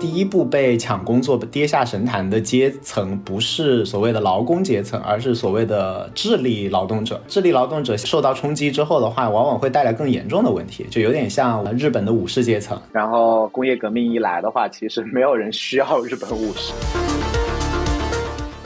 [0.00, 7.20] 第一步被抢工作、跌下神坛的阶层，不是所谓的劳工阶层，而是所谓的智力劳动者。
[7.26, 12.80] 智力劳动者受到冲击之后的话，往往会带来更严重的问题，就有点像日本的武士阶层。
[12.92, 16.72] 然后工业革命一来的话，其实没有人需要日本武士。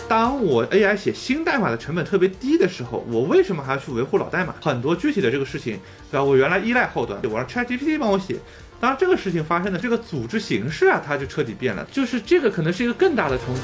[0.07, 4.55] 当我 AI 写新代码的成本特别低的时候，我为什么还要去维护老代码？
[4.61, 5.79] 很多具体的这个事情，
[6.11, 6.25] 对吧？
[6.25, 8.37] 我原来依赖后端，我让 ChatGPT 帮我写。
[8.83, 11.87] 当这个事情发生的这个组织形式啊，它就彻底变了。
[11.93, 13.61] 就是这个可能是一个更大的冲击。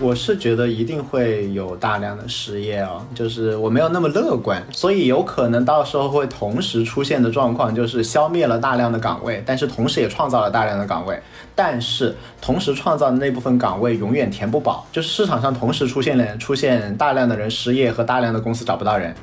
[0.00, 11.20] 我是觉得一定会有大量的失业哦，就是我没有那么乐观，所以有可能到时候会同时出现的状况就是消灭了大量的岗位，但是同时也创造了大量的岗位。
[11.54, 19.14] 但是同时创造的那部分岗位永远填不饱，就是市场上同时出现了出现大量的人失业和大量的公司找不到人。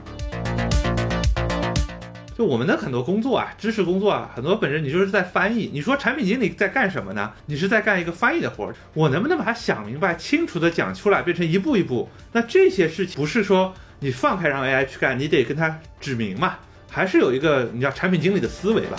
[2.42, 5.70] 我们的很多工作啊，知识工作啊，很多本身你就是在翻译。
[5.74, 7.32] 你说产品经理在干什么呢？
[7.46, 8.76] 你是在干一个翻译的活儿。
[8.94, 12.10] 我能不能把它想明白、清楚的讲出来，变成一步一步？
[12.32, 16.58] 那这些事情不是说你放开让 AI 去干，你得跟他指明嘛，
[16.90, 18.98] 还是有一个你叫产品经理的思维吧。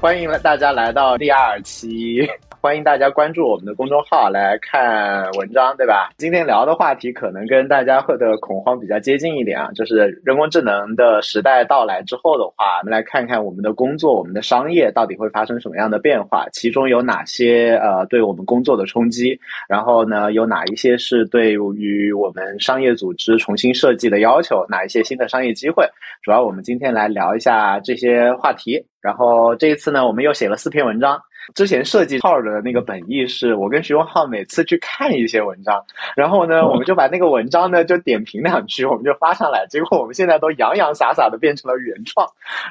[0.00, 2.28] 欢迎大家来到第二期，
[2.62, 6.10] 欢迎大家关注我们的公众号来看文章，对吧？
[6.16, 19.36] 今天聊的话题可能跟大家会的恐慌比较接近一点啊，就是人工智能的时代到来之后的话，我们来看看我们的工作、我们的商业到底会发生什么样的变化，其中有哪些呃对我们工作的冲击，
[19.68, 25.84] 然后呢有哪一些是对于我们商业组织重新设计的要求，哪一些新的商业机会？
[26.22, 28.86] 主要我们今天来聊一下这些话题。
[29.00, 31.20] 然后这一次呢，我们又写了四篇文章。
[31.54, 35.84] 之前设计号的那个本意是我跟徐文浩每次去看一些文章，
[36.16, 39.66] 然后呢，我们就把那个文章呢就点评两句，我们就发上来。
[39.68, 42.26] 结果我们现在都洋洋洒洒的变成了原创，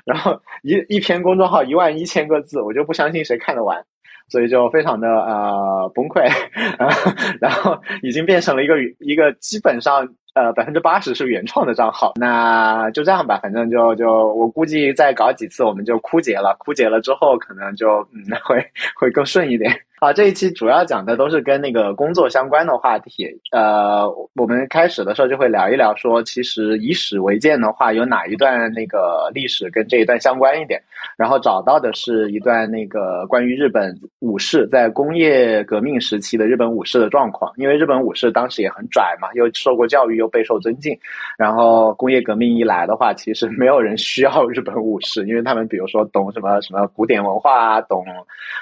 [0.06, 3.84] 然后一一篇公众号一万一千个字，我就不相信谁看得完，
[4.30, 6.30] 所以就非常的呃崩溃，
[7.40, 10.08] 然后已经变成了一个一个基本上。
[10.34, 18.66] 呃，百分之八十是原创的账号，那就这样吧，反正就就我估计再搞几次，我们就枯竭了，枯竭了之后可能就嗯 会
[18.96, 19.72] 会更顺一点。
[20.00, 23.28] 好，这一期主要讲的都是跟那个工作相关的话题。
[23.52, 30.82] 呃，我们开始的时候就会聊一聊，说其实以史为鉴的话，有哪一段那个历史跟这一段相关一点。
[31.18, 37.52] 然后找到的是一段那个关于日本武士在工业革命时期的日本武士的状况。
[37.56, 40.96] 因为日本武士当时也很拽嘛，又受过教育，又备受尊敬。
[41.36, 48.06] 然后工业革命一来的话，其实没有人需要日本武士，因为他们比如说懂什么什么古典文化啊，懂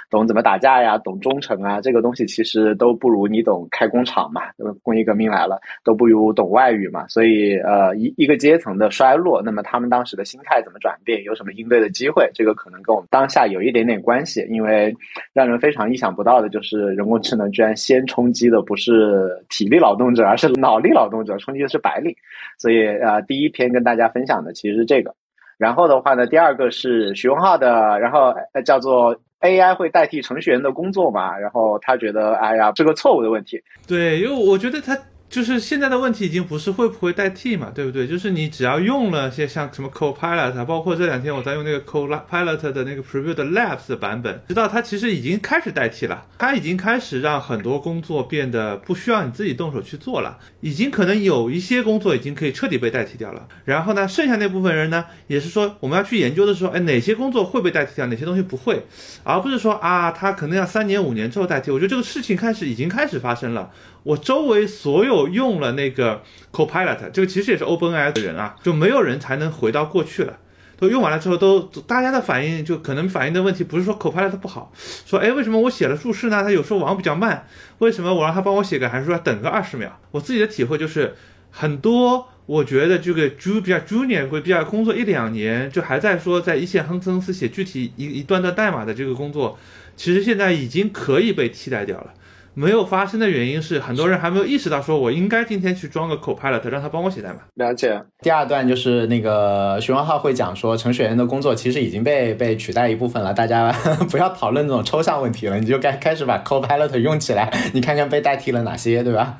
[0.10, 4.44] 懂怎么打架呀，懂忠诚啊，这个东西其实都不如你懂开工厂嘛。
[4.84, 7.06] 工业革命来了，都不如懂外语嘛。
[7.10, 12.30] 所以呃，一一个阶层的衰落，那么他们当时的心态怎么转变，有什么应对的机会？
[12.34, 14.96] 这个可能跟我们当下有一点点关系，因为
[15.34, 22.16] 让人非常意想不到的就是人工智能居然先冲击的不是体力劳动者，而是脑力劳动者，冲击的是白领。
[22.58, 25.14] 所以呃，第一篇跟大家分享的其实是这个。
[25.58, 28.34] 然后的话呢，第二个是徐文浩的，然后
[28.64, 29.20] 叫做。
[29.42, 31.38] AI 会代替程序员的工作嘛？
[31.38, 33.64] 然后他觉得，哎呀，这个错误的问题。
[33.88, 34.94] 对，因为我觉得他。
[35.30, 38.08] 就是现在的问题已经不是会不会代替嘛，对不对？
[38.08, 53.48] 就是你只要用了些像什么 Copilot，包括这两天我在用那个 Copilot 的那个 Preview 的 Labs 的版本，知道它其实已经开始代替了，它已经开始让很多工作变得不需要你自己动手去做了，已经可能有一些工作已经可以彻底被代替掉了。
[53.66, 58.84] 然后呢，剩下那部分人呢，也是说我们要去研究的时候，哎，哪些工作会被代替掉，哪些东西不会，
[59.24, 61.70] 而不是说啊，它可能要三年五年之后代替。
[61.70, 63.70] 我觉得这个事情开始已经开始发生了。
[64.10, 70.40] 我周围所有用了那个 Copilot，这个其实也是 OpenAI 的人啊，就没有人才能回到过去了。
[70.78, 74.74] 都用完了之后，都大家的反应就可能反映的问题不是说 Copilot 不好，
[75.06, 76.42] 说哎为什么我写了注释呢？
[76.42, 77.46] 它有时候网比较慢，
[77.78, 79.90] 为什么我让他帮我写个函数要等个二十秒？
[80.10, 81.14] 我自己的体会就是，
[81.52, 89.60] 很多我觉得这个 Ju 比较 Junior 会比较工作一两年，就还在说在一线亨斯公司写具体一一段段代码的这个工作，
[89.96, 92.14] 其实现在已经可以被替代掉了。
[92.60, 97.36] 没有发生的原因是，很多人还没有意识到，说我应该今天去装个 Copilot，让他帮我写代码。
[97.56, 97.98] 了解。
[98.22, 103.72] 第二段就是那个徐文浩会讲说，程序员的工作其实已经被被取代一部分了，大家
[104.12, 109.38] 不要讨论这种抽象问题了，你就该开始把 Copilot 用起来，你看看被代替了哪些，对吧？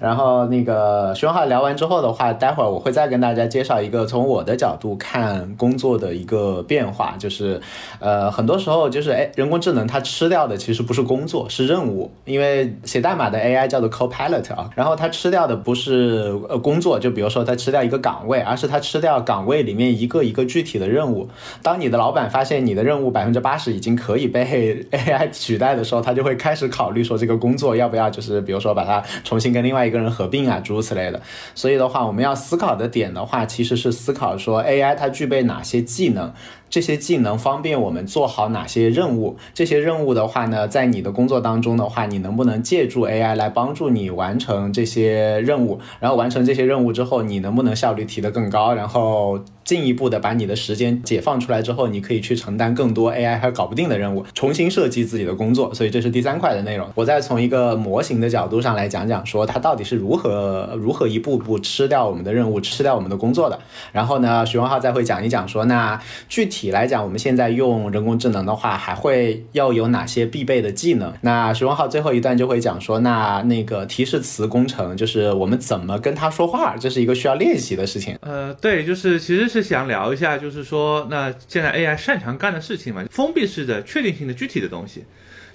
[0.00, 7.60] 然后那个徐文浩聊完之后的话，待会儿我会再跟大家介绍一个从我的角度看工作的一个变化，就是
[8.00, 21.28] 呃很多时候就是哎人工智能它吃掉的其实不是工作是任务，因为写代码的 AI 叫做 Copilot 啊，然后它吃掉的不是呃工作，就比如说它吃掉一个岗位，而是它吃掉岗位里面一个一个具体的任务。
[21.62, 24.44] 当你的老板发现你的任务百分之八十已经可以被
[24.90, 31.20] AI 取代的时候，他就会开始考虑说这个工作要不要就是比如说把它重新跟另外一个人合并啊，诸如此类的。
[31.54, 36.32] 所以的话，我们要思考的点的话，其实是思考说 AI 它具备哪些技能。
[36.70, 39.36] 这些技能方便我们做好哪些任务？
[39.52, 45.78] 这些任务的话呢，在你的工作当中的话，你能不能借助 AI 来帮助你完成这些任务？
[46.00, 48.74] 然后完成这些任务之后，你能不能效率提得更高？
[48.74, 55.72] 然后进一步的把你的时间解放出来之后，你可以去承担更多 AI 还搞不定的任务，重新设计自己的工作。
[55.72, 56.88] 所以这是第三块的内容。
[56.96, 63.58] 我再从一个模型的角度上来讲讲，说它到底是如何如何一步步吃掉我们的任务，吃掉我们的工作的。
[63.92, 71.12] 然后呢，徐文浩再会讲一讲说，那具体体来讲，我们现在用人工智能的话，还会要有哪些必备的技能？
[71.22, 78.16] 那徐文浩最后一段就会讲说，那那个提示词工程，就是我们怎么跟他说话，这是一个需要练习的事情。
[78.20, 85.04] 呃，对，就是其实是想聊一下，就是说，那现在 AI 擅长干的事情嘛，封闭式的、确定性的、具体的东西，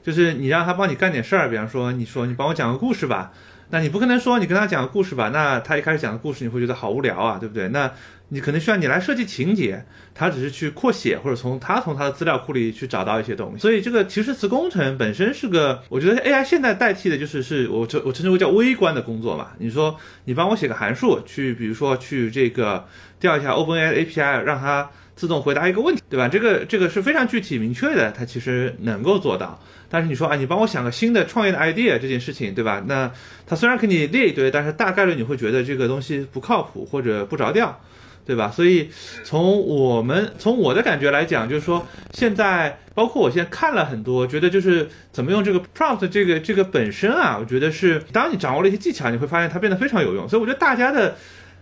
[0.04, 3.31] 就是你让他帮你干点事儿，比方说，你说你帮我讲个故事吧，
[3.69, 7.68] 那你不可能说你跟他讲个故事吧，那他一开始讲的故事你会觉得好无聊啊，对不对？
[7.69, 7.92] 那
[8.30, 9.84] 你可能需要你来设计情节，
[10.14, 13.60] 他只是去扩写或者从他从他的资料库里去找到一些东西。
[13.60, 19.50] 所以这个提示词工程本身是个，我觉得 AI 现在代替的就是是我称我称之为叫微观的工作嘛。
[19.58, 19.96] 你说
[20.26, 22.88] 你帮我写个函数，去比如说去这个
[23.20, 26.30] 调一下 OpenAI API，让它自动回答一个问题，对吧？
[26.30, 29.60] 这个这个是非常具体明确的，它其实能够做到。
[29.89, 32.81] 但是你说啊，你帮我想个新的创业的 idea 这件事情，对吧？
[32.88, 33.12] 那
[33.45, 37.77] 它虽然给你列一堆，但是大概率你会觉得这个东西不靠谱或者不着调。
[38.25, 38.51] 对吧？
[38.51, 38.88] 所以
[39.24, 41.83] 从我们从我的感觉来讲，就是说
[42.13, 50.30] 现在包括我现在看了很多，觉得就是怎么用这个 prompt 这个这个本身啊，我觉得是当你掌握了一些技巧，你会发现它变得非常有用。
[50.30, 51.18] 所以我觉得大家的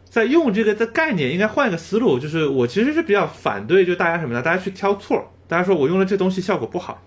[0.09, 4.41] 在用这个的概念应该换一个思路，就是我其实是比较反对，就大家什么呢？
[4.41, 7.03] 大家去挑错，大家说我用了这东西效果不好，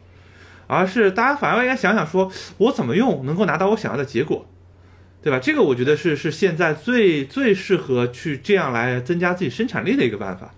[0.67, 4.47] 而是大家反而应该想想说我怎么用能够拿到我想要的结果。
[5.23, 5.38] 对吧？
[5.38, 10.50] 这个我觉得是是现在最最适合去这样来增加自己生产力的一个办法，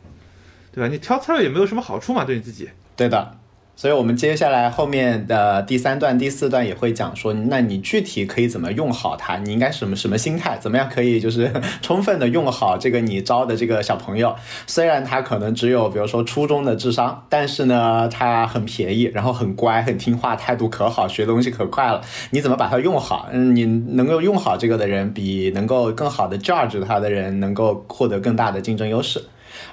[0.70, 0.86] 对吧？
[0.86, 2.68] 你挑刺儿也没有什么好处嘛，对你自己。
[2.94, 3.38] 对的。
[3.74, 9.38] 所以，我们接下来后面的第三段、第四段也会讲说，那你具体可以怎么用好它？
[9.38, 10.56] 你应该什么什么心态？
[10.58, 14.36] 怎么样可以就是充分的用好这个你招的这个小朋友？
[14.68, 22.00] 虽然他可能只有比如说初中的智商，但是呢，他很便宜，然后很乖、很听话，态度可好，学东西可快了。
[22.30, 23.28] 你怎么把它用好？
[23.32, 29.24] 嗯，你能够用好这个的人，比能够更好的 judge 他的人，能够获得更大的竞争优势。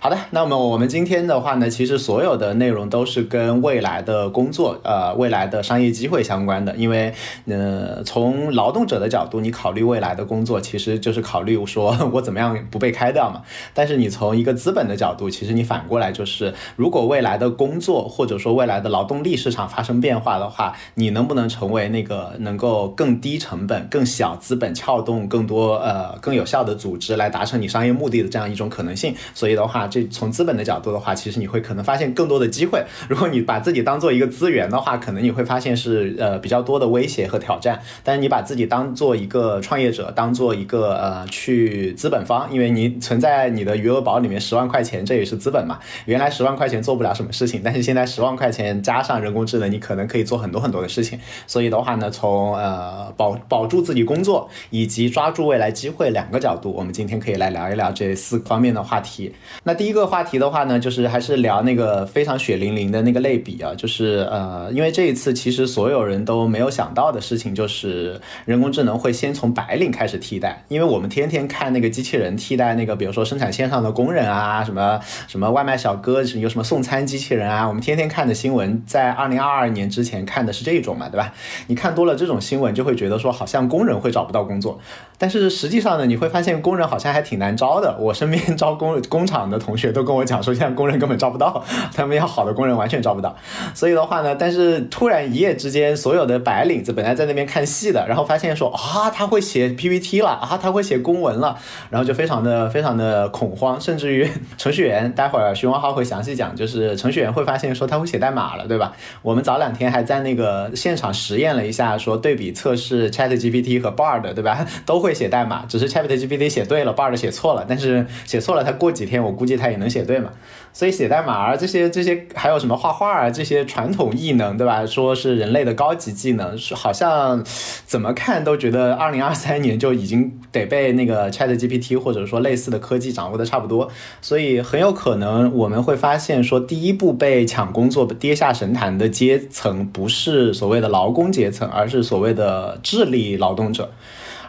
[0.01, 6.73] 好的，那么我们今天的话呢，其实所有的内容都是跟未来的工作，呃，未来的商业机会相关的。
[6.77, 7.13] 因为，
[7.47, 13.41] 呃，从劳动者的角度，你考虑未来的工作，其实就是考虑说我怎么样不被开掉嘛。
[13.73, 29.13] 但是你从一个资本的角度，其实你反过来就是，如果未来的工作或者说未来的劳动力市场发生变化的话，你能不能成为那个能够更低成本、更小资本撬动更多呃更有效的组织来达成你商业目的的这样一种可能性？
[29.33, 29.88] 所以的话。
[29.89, 32.83] 这从资本的角度的话，其实你会可能发现更多的机会。
[33.09, 37.81] 如果你把自己当做一个资源的话，可能你会发现是呃比较多的威胁和挑战。
[38.03, 45.79] 但是你把自己当做一个创业者，当做一个呃去资本方，因为你存在你的余额宝里面十万块钱，这也是资本嘛。
[46.05, 51.19] 原来十万块钱做不了什么事情，但是现在十万块钱加上人工智能，你可能可以做很多很多的事情。
[51.47, 59.33] 所以的话呢，从呃保保住自己工作以及抓住未来机会两个角度，我们今天可以来聊一聊这四方面的话题。
[59.63, 81.33] 那第一个话题的话呢，就是还是聊那个非常血淋淋的那个类比啊，就是呃，因为这一次其实所有人都没有想到的事情，就是人工智能会先从白领开始替代，因为我们天天看那个机器人替代那个，比如说生产线上的工人啊，什么什么外卖小哥，有什么送餐机器人啊，我们天天看的新闻，在二零二二年之前看的是这种嘛，对吧？
[81.67, 84.77] 你看多了这种新闻，就会觉得说好像工人会找不到工作，
[85.19, 87.95] 但是实际上呢，你会发现工人好像还挺难招的。
[87.99, 89.99] 我身边招工工厂的同学都。
[90.09, 93.35] 跟我讲说，现在工人根本招不到，他们要好的工人完全招不到。
[93.75, 101.55] 所以的话呢，但是突然一夜之间，所有的白领子本来在那边看戏的，然后发现说啊，他会写 PPT 了啊，他会写公文了，
[101.91, 108.93] 然后就非常的非常的恐慌，甚至于程序员，待会儿徐文浩会详细讲，就是程序员会发现说他会写代码了，对吧？
[109.21, 114.65] 我们早两天还在那个现场实验了一下，说对比测试 ChatGPT 和 Bard，对吧？
[114.87, 120.29] 都 会会写代码，只是 ChatGPT 写对了，Bard 写错了，但是写错了，他过几天我估计他也能写对嘛。
[120.71, 124.85] 所以写代码啊，这些这些还有什么画画啊，这些传统艺能，对吧？
[124.85, 127.43] 说是人类的高级技能，是好像
[127.87, 133.89] 怎么看都觉得二零二三年就已经得被那个 ChatGPT 或者说类似的科技掌握的差不多。
[134.21, 143.91] 所以很有可能我们会发现，说第一步被抢工作、跌下神坛的阶层，不是所谓的劳工阶层，而是所谓的智力劳动者。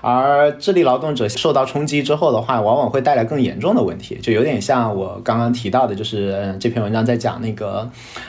[0.00, 7.88] 而智力劳动者受到冲击之后的话，往往会带来更严重的问题，就有点像我刚刚提到的，就是，这篇文章在讲那个，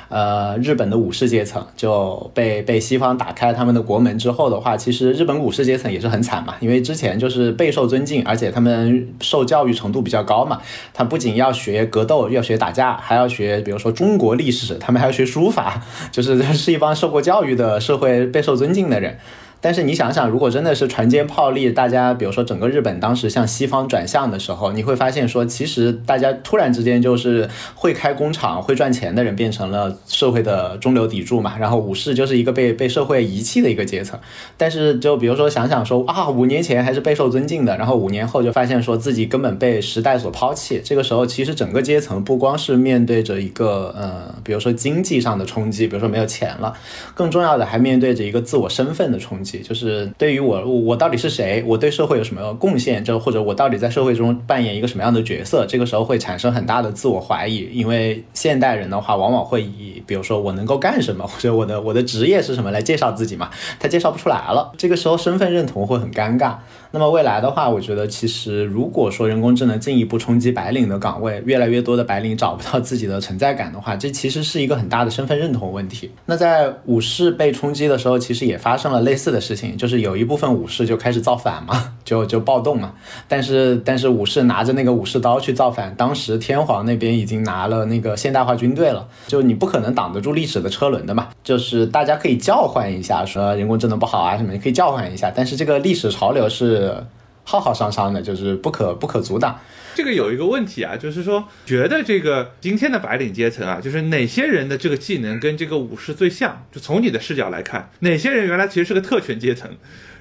[0.10, 10.62] 呃，日本的武士阶层就被被西方打开了他们的国门之后的话，其实日本武士阶层也是很惨嘛，因为之前就是备受尊敬，而且他们受教育程度比较高嘛，
[10.94, 19.18] 他不仅要学格斗，要学打架，还要学，比如说中国历史，他们还要学书法，就是是一帮受过教育的社会备受尊敬的人。
[19.62, 34.20] 但是你想想，如果真的是船坚炮利，大家比如说整个日本当时向西方转向的时候，你会发现说，其实大家突然之间就是会开工厂、会赚钱的人变成了社会的中流砥柱嘛，然后武士就是一个被被社会遗弃的一个阶层。
[34.58, 40.82] 但是就比如说想想说啊，五年前还是备受尊敬的，然后五年后就发现说自己根本被时代所抛弃。
[40.84, 46.74] 这个时候其实整个阶层不光是面对着一个呃，比如说经济上的冲击，比如说没有钱了，
[47.13, 49.50] 更重要的还面对着一个自我身份的冲击。
[49.60, 51.63] 就是对于我，我到底是谁？
[51.65, 53.03] 我对社会有什么贡献？
[53.03, 55.65] 就或者我到底在社会中扮演一个什么样的角色？
[55.65, 63.50] 这个时候会产生很大的自我怀疑，因为现代人的话，往往会以比如说我能够干什么，或者我的我的职业是什么来介绍自己嘛？
[63.79, 66.55] 他介绍不出来了，这个时候身份认同会很尴尬。
[66.94, 76.12] 那么未来的话，我觉得其实如果说人工智能进一步冲击白领的岗位，越来越多的白领找不到自己的存在感的话，这其实是一个很大的身份认同问题。
[76.28, 82.92] 那在武士被冲击的时候，其实也发生了类似的事情，就是有一部分武士就开始造反嘛，就就暴动嘛。
[83.26, 91.30] 但是但是武士拿着那个武士刀去造反，当时天皇那边已经拿了那个现代化军队了，就你不可能挡得住历史的车轮的嘛。
[91.42, 96.81] 就是大家可以叫唤一下，说人工智能不好啊什么，你可以叫唤一下，但是这个历史潮流是。
[97.44, 99.60] 浩浩汤汤的，就是不可不可阻挡。
[99.94, 106.66] 这个有一个问题啊，就是说，觉得这个今天的白领阶层啊，就是哪些人的这个技能跟这个武士最像？
[106.72, 109.70] 就从你的视角来看，哪些人原来其实是个特权阶层，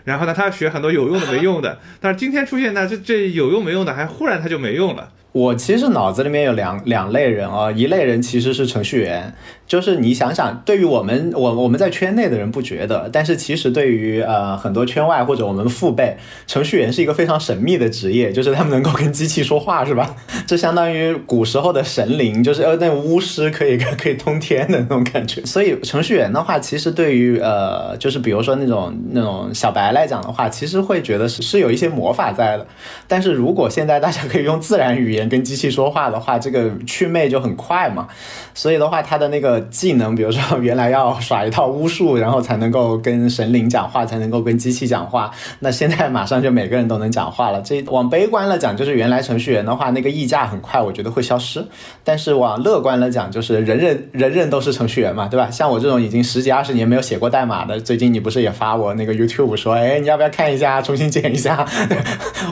[0.03, 5.13] 然后呢，他要学很多有用的、没用的，但是今天出现呢，这这有用没用的，还忽然他就没用了。
[5.33, 9.33] 我其实脑子里面有两两类人啊，一类人其实是程序员。
[9.71, 16.17] 就是你想想，对于我们我我们在圈内的人不觉得，但是其实对于呃很多圈外或者我们父辈，
[16.49, 20.17] 程序员是一个非常神秘的职业，就是他们能够跟机器说话，是吧？
[20.45, 25.41] 这相当于古时候的神灵，就是呃那巫师可以 可以通天的那种感觉。
[25.47, 32.67] 所以程序员的话，其实对于呃就是比如说那种那种小白来讲的话，其实会觉得是是有一些魔法在的。
[33.07, 38.09] 但是如果现在大家可以用自然语言跟机器说话的话，这个祛魅就很快嘛。
[38.53, 39.60] 所以的话，他的那个。
[39.71, 45.31] 技能，比如说原来要耍一套巫术，然后才能够跟神灵讲话，才能够跟机器讲话。
[45.61, 47.61] 那现在马上就每个人都能讲话了。
[47.61, 51.65] 这往悲观了讲，就是原来程序员的话，那个溢价很快，我觉得会消失。
[52.03, 55.51] 但是往乐观了讲，就是人人人人都是程序员嘛，对吧？
[55.51, 61.67] 像我这种已经十几二十年没有写过代码的，最近你不是也发我那个 YouTube 说，哎，你要不要看一下，重新剪一下？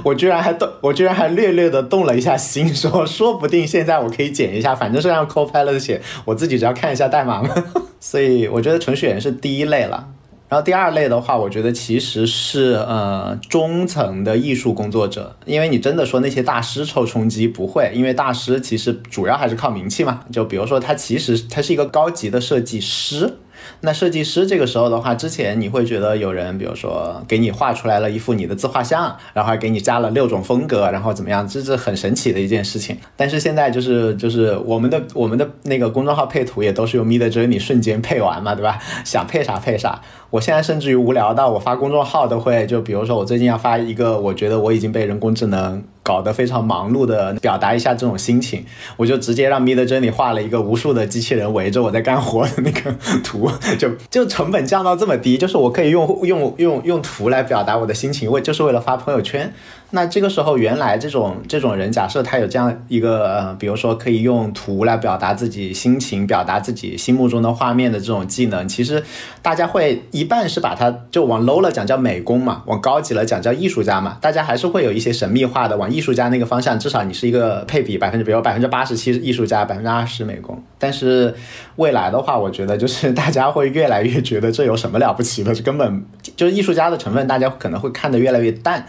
[0.04, 7.54] 我居然还动，我居然还略略的动了一下心，说说不定现在我可以剪一下，反正是让 Copilot 写，我自己只要看下代码嘛，
[7.98, 10.06] 所以我觉得程序员是第一类了。
[10.50, 20.20] 然后第二类的话，我觉得其实是呃中层的艺术工作者，因为你真的说那些大师抽冲击不会，因为大师其实主要还是靠名气嘛。
[20.32, 23.38] 就比如说他其实他是一个高级的设计师。
[23.80, 32.96] 那设计师这个时候的话，之前你会觉得有人，比如说给你画出来了一幅你的自画像，然后还给你加了六种风格，然后怎么样，这是很神奇的一件事情。
[33.16, 38.78] 但是现在就是就是我们的我们的那个公众号配图也都是用 Mid Journey 瞬间配完嘛，对吧？
[39.04, 40.00] 想配啥配啥。
[40.30, 45.82] 我现在甚至于无聊到我发公众号都会，就比如说我最近要发一个，我觉得我已经被人工智能。
[46.00, 48.64] 搞得非常忙碌的表达一下这种心情，
[48.96, 52.90] 我就直接让 Mid Journey 画了一个无数的机器人围着我在干活的那个
[53.22, 59.52] 图，就就成本降到这么低，就是我可以用用用用图来表达我的心情，为就是为了发朋友圈。
[59.90, 69.02] 那这个时候，原来这种这种人，假设他有这样一个，比如说可以用图来表达自己心情、表达自己心目中的画面的这种技能，其实
[69.40, 80.62] 大家会一半是把它就往 low 了讲叫美工嘛，往高级了讲叫艺术家嘛，大家还是会有一些神秘化的往艺术家那个方向，至少你是一个配比百分之，比如百分之八十七是艺术家，百分之二十美工。
[80.78, 81.34] 但是
[81.76, 86.04] 未来的话，我觉得就是 大家会越来越觉得这有什么了不起的，这根本
[86.36, 88.86] 就是艺术家的成分，大家可能会看得越来越淡。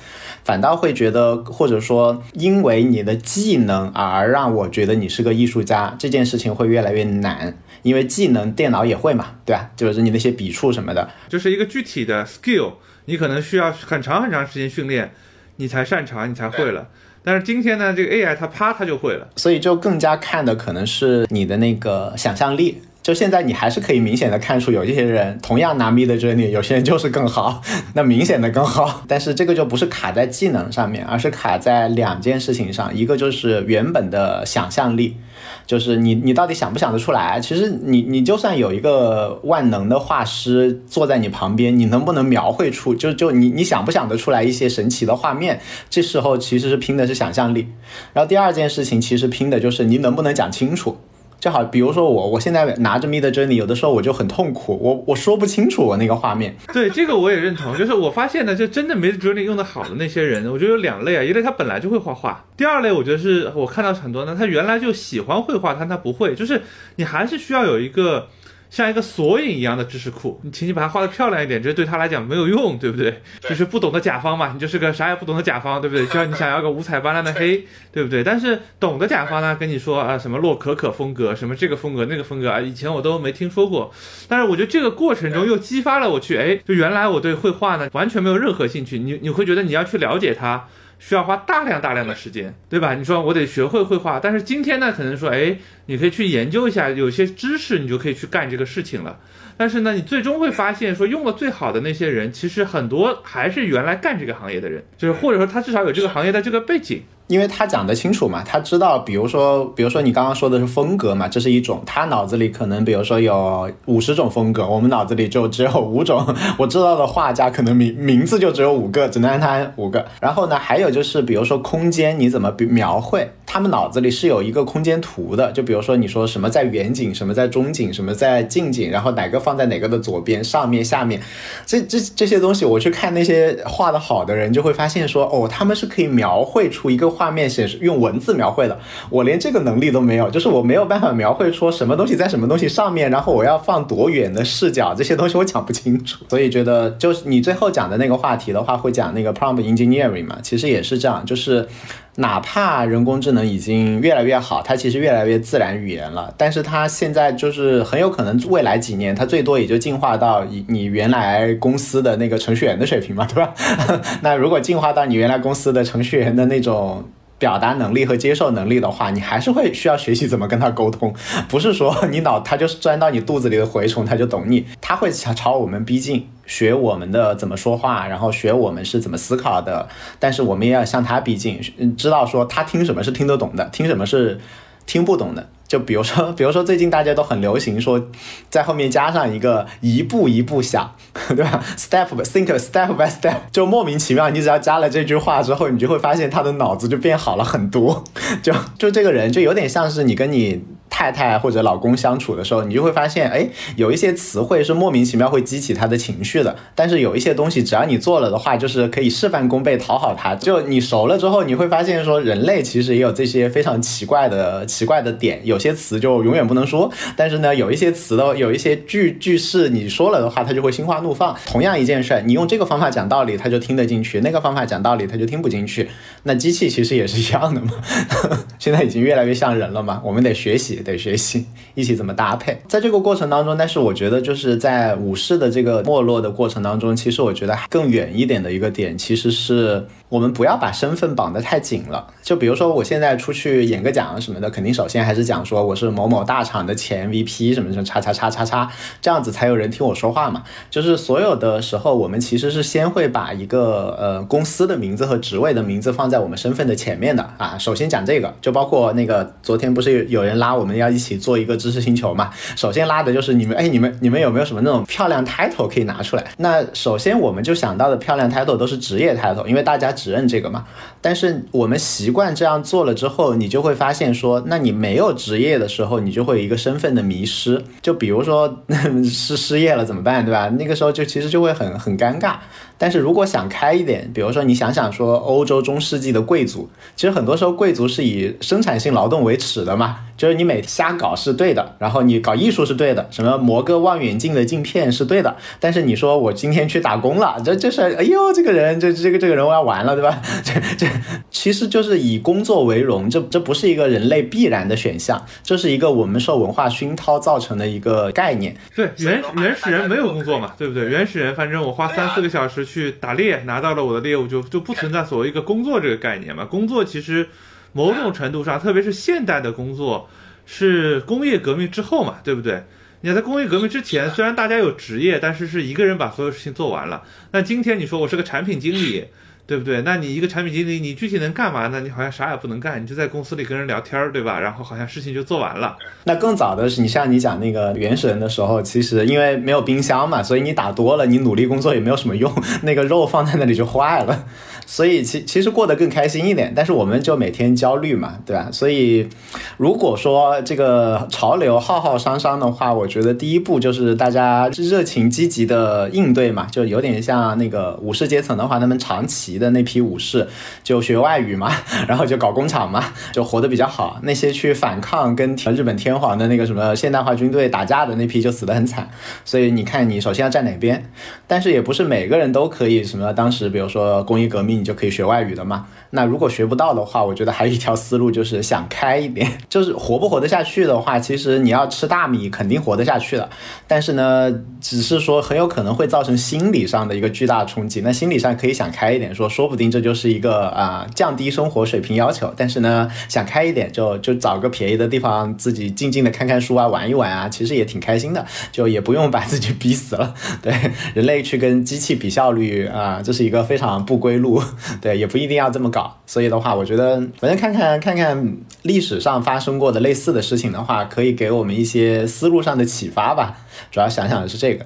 [0.49, 7.55] 反倒会觉得，或者说因为你的技能而让我觉得你是个艺术家，这件事情会越来越难。
[7.83, 9.69] 因为技能电脑也会嘛，对吧？
[9.75, 12.73] 就是你那些笔触什么的，就是一个具体的 skill，
[13.05, 15.11] 你可能需要很长很长时间训练，
[15.57, 16.87] 你才擅长，你才会了。
[17.23, 22.81] 但是今天呢，这个 AI 它啪它就会了，所以就更加看的可能是你的那个想象力。
[23.09, 27.59] 就现在，你还是可以明显的看出，有一些人同样拿 Mid Journey，有些人就是更好，
[27.95, 29.01] 那明显的更好。
[29.07, 35.17] 但是这个就不是卡在技能上面，而是卡在两件事情上，一个就是原本的想象力，
[35.65, 37.39] 就是你你到底想不想得出来？
[37.39, 42.93] 其实你你就算有一个万能的画师坐在你旁边，你能不能描绘出？
[42.93, 45.59] 就就你你想不想得出来一些神奇的画面？
[45.89, 47.69] 这时候其实是拼的是想象力。
[48.13, 50.95] 然后第二件事情，其实拼的就是你能不能讲清楚。
[51.39, 56.55] 就好，比如说我，我现在拿着 Mid Journey，有的时候我就很痛苦，我我说不清楚我那个画面。
[56.73, 57.77] 对，这个我也认同。
[57.77, 66.61] 就是我发现呢，就真的 Mid Journey 用的好的那些人，我觉得有两类啊，一类他本来就会画画，第二类我觉得是我看到很多呢，他原来就喜欢绘画，但他不会，就是
[66.97, 68.27] 你还是需要有一个。
[68.69, 73.21] 像一个索引一样的知识库，你请你把它画的漂亮一点，这对他来讲没有用，对不对？
[73.41, 76.05] 就是不懂的甲方嘛，你就是个啥也不懂的甲方，对不对？
[76.05, 78.23] 就像你想要个五彩斑斓的黑，对不对？
[78.23, 83.91] 但是懂的甲方呢，跟你说啊，什么洛可可风格，什么这个风格那个风格啊，以前我都没听说过。
[84.27, 90.67] 但是我觉得这个过程中又激发了我去，哎，就原来我对绘画呢完全没有任何兴趣，你你会觉得你要去了解它。
[90.99, 92.93] 需要花大量大量的时间，对吧？
[92.93, 99.17] 你说我得学会绘画，但是今天呢，可能说，哎，你可以去研究一下，有些知识你就可以去干这个事情了。
[99.57, 107.03] 但是呢，你最终会发现，说用了最好的那些人，其实很多还是原来干这个行业的人，就是或者说他至少有这个行业的这个背景。
[107.29, 116.25] 因为他讲得清楚嘛，他知道，比如说，比如说你刚刚说的是风格嘛，这是一种，他脑子里可能，比如说有五十种风格，我们脑子里就只有五种。
[116.57, 120.03] 我知道的画家可能名名字就只有五个，只能按他五个。
[120.19, 125.51] 然后呢，还有就是，比如说空间你怎么描绘，他们脑子里是有一个空间图的。
[125.51, 131.21] 就比如说你说什么在远景，什么在中景，什么在近景，然后哪个放在哪个的左边、上面、下面，
[131.67, 137.18] 这这这些东西，我去看那些画的好的人，就会发现说，哦，他们是可以描绘出一个。
[137.19, 146.23] 画面显示用文字描绘的，我连这个能力都没有，就是我没有办法描绘出什么东西在什么东西上面，然后我要放多远的视角，这些东西我讲不清楚。
[146.31, 151.67] 所以觉得就是你最后讲的那个话题的话，会讲那个 prompt engineering 嘛，其实也是这样，就是
[152.15, 163.53] 哪怕人工智能已经越来越好，它其实越来越自然语言了，但是它现在就是很有可能未来几年，它最多也就进化到你你原来公司的那个程序员的水平嘛，对吧？
[164.23, 167.03] 那如果进化到你原来公司的程序员的那种。
[167.39, 171.11] 表达能力和接受能力的话，你还是会需要学习怎么跟他沟通，
[171.47, 179.87] 不是说你脑他就是钻到你肚子里的蛔虫他就懂你，他会朝朝我们逼近，学我们的怎么说话，然后学我们是怎么思考的，
[180.19, 181.59] 但是我们也要向他逼近，
[181.97, 184.39] 知道说他听什么是听得懂的，听什么是
[184.85, 185.47] 听不懂的。
[185.69, 188.03] 就比如说， 比如说最近大家都很流行说，
[188.49, 190.93] 在后面加上一个一步一步想，
[191.29, 198.03] 对吧？Step think step by step，就莫名其妙，你只要加了这句话之后，你就会发现他的脑子就变好了很多。
[198.43, 200.65] 就就这个人就有点像是你跟你。
[200.89, 206.55] 太太或者老公相处的时候，你就会发现，哎，有一些词汇是莫名其妙会激起他的情绪的。
[206.75, 210.35] 但是有一些东西，只要你做了的话，就是可以事半功倍讨好他。
[210.35, 215.41] 就你熟了之后，你会发现说，人类其实也有这些非常奇怪的奇怪的点。
[215.43, 221.35] 有些词就永远不能说，但是呢，有一些词的有一些句句式，你说了的话，他就会心花怒放。
[221.45, 225.89] 同样一件事，你用这个方法讲道理，他就听得进去；那个方法讲道理，他就听不进去。
[226.23, 227.71] 那机器其实也是一样的嘛。
[228.59, 230.78] 现在已经越来越像人了嘛，我们得学习。
[230.81, 239.85] 得学习 一起怎么搭配，在这个过程当中，但是我觉得就是在武士的这个没落的过程当中，其实我觉得更远一点的一个点，其实是。
[240.09, 242.07] 我们不要把身份绑得太紧了。
[242.23, 250.43] 就比如说，我现在出去演个讲什么的，肯定首先还是讲说我是某某大厂的前 VP 什么什么叉叉叉叉叉，这样子才有人听我说话嘛。
[250.69, 257.57] 就是所有的时候，我们其实是先会把一个呃公司的名字和职位的名字放在我们身份的前面的啊。
[257.57, 262.29] 首先讲这个，就包括那个昨天不是有有人拉我们们要一起做一个知识星球嘛。
[262.55, 266.23] 首先拉的就是你们，哎，你们你们有没有什么那种漂亮 title 可以拿出来？
[266.37, 270.65] 那首先我们就想到的漂亮 title 都是职业 title，因为大家只认这个嘛。
[271.01, 277.63] 但是我们习惯这样做了之后，你就会发现说，那你没有职业的时候，你就会有一个身份的迷失。
[277.81, 278.63] 就比如说
[279.03, 280.49] 是失业了怎么办，对吧？
[280.59, 282.35] 那个时候就其实就会很很尴尬。
[282.77, 300.21] 但是如果想开一点，比如说你想想说欧洲中世纪的贵族，其实很多时候贵族是以生产性劳动为耻的嘛，就是你每瞎搞是对的，然后你搞艺术是对的，什么磨个望远镜的镜片是对的，但是你说我今天去打工了，这这是哎呦这个人这这个这个人我要完了，对吧？
[300.41, 300.87] 这这
[301.31, 308.55] 其实就是以工作为荣，这这不是一个人类必然的选项，这是一个我们受文化熏陶造成的一个概念。
[308.75, 310.87] 对，原原始人没有工作嘛，对不对？
[310.87, 312.59] 原始人反正我花三四个小时。
[312.69, 316.43] 去打猎，拿到了我的猎物，就就不存在所谓一个工作这个概念嘛。
[316.43, 317.29] 工作其实
[317.71, 320.07] 某种程度上，特别是现代的工作，
[320.45, 322.63] 是工业革命之后嘛，对不对？
[323.01, 327.01] 你在工业革命之前，虽然大家有职业，但是是一个人把所有事情做完了。
[327.31, 329.05] 那今天你说我是个产品经理。
[329.49, 329.81] 对不对？
[329.81, 331.81] 那你一个产品经理，你具体能干嘛呢？
[331.81, 334.39] 你好像啥也不能干，你就在公司里跟人聊天儿，对吧？
[334.39, 335.75] 然后好像事情就做完了。
[336.03, 342.31] 那更早的是，你像你讲那个原始人的时候，其实因为没有冰箱嘛，所以你打多了，你努力工作也没有什么用，
[342.61, 344.25] 那个肉放在那里就坏了。
[344.67, 348.49] 所以其其实过得更开心一点，但是我们就每天焦虑嘛，对吧？
[348.51, 349.09] 所以
[349.57, 360.27] 如果说这个潮流浩浩汤汤的话，我觉得第一步就是大家热情积极的应对嘛，就有点像那个武士阶层的话，他们长期的那批武士
[360.63, 361.51] 就学外语嘛，
[361.87, 363.99] 然后就搞工厂嘛，就活得比较好。
[364.03, 368.87] 那些去反抗跟日本天皇的那个什么现代化军队打架的那批就死得很惨。
[369.25, 370.91] 所以你看，你首先要站哪边？
[371.25, 374.49] 但是也不是每个人都可以什么，当时比如说工业革命。
[374.59, 375.67] 你就可以学外语的嘛。
[375.91, 383.29] 那如果学不到的话，我觉得还有一条思路就是想开一点， 就是活不活得下去的话，其实你要吃大米肯定活得下去的。
[383.67, 387.81] 但是呢，只是说很有可能会造成心理上的一个巨大冲击。
[387.81, 392.31] 那心理上可以想开一点，说说不定这就是一个啊降低生活水平要求。
[392.37, 400.13] 但是呢，想开一点，就就找个便宜的地方自己静静的看看书啊，玩一玩啊，其实也挺开心的，就也不用把自己逼死了。
[400.41, 400.53] 对，
[400.93, 404.41] 人类去跟机器比效率啊，这是一个非常不归路。
[404.81, 405.71] 对，也不一定要这么
[406.05, 413.37] 所以的话，我觉得反正看看看看历史上发生过的类似的事情的话，可以给我们一些思路上的启发吧。
[413.71, 414.65] 主要想想的是这个。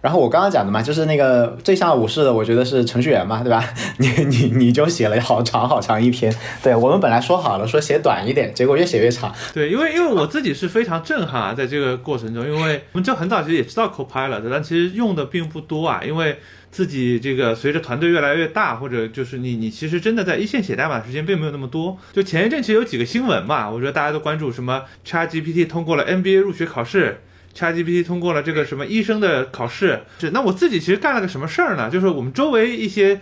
[0.00, 3.64] 然后我刚刚讲的嘛，就是那个最像武士的，我觉得是程序员嘛，对吧？
[3.96, 6.30] 你你你就写了好长好长一篇。
[6.62, 9.34] 对我们本来说好了说写短一点，结果越写越长。
[9.54, 16.36] 对，因为因为我自己是非常震撼啊，在这个过程中，因为我们就很早其实也知道 Copilot，但其实用的并不多啊，因为。
[16.74, 21.96] 自己这个随着团队越来越大，或者就是你你其实真的在一线写代码的时间并没有那么多。
[22.12, 27.20] 就前一阵其实有几个新闻嘛，我觉得大家都关注什么 ChatGPT 通过了 MBA 入学考试
[27.54, 30.00] ，ChatGPT 通过了这个什么医生的考试。
[30.18, 31.88] 是那我自己其实干了个什么事儿呢？
[31.88, 33.20] 就是我们周围一些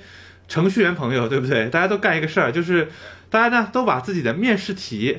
[0.49, 1.69] 程序员朋友，对不对？
[1.69, 2.89] 大家都干一个事儿，就是
[3.29, 5.19] 大家呢都把自己的面试题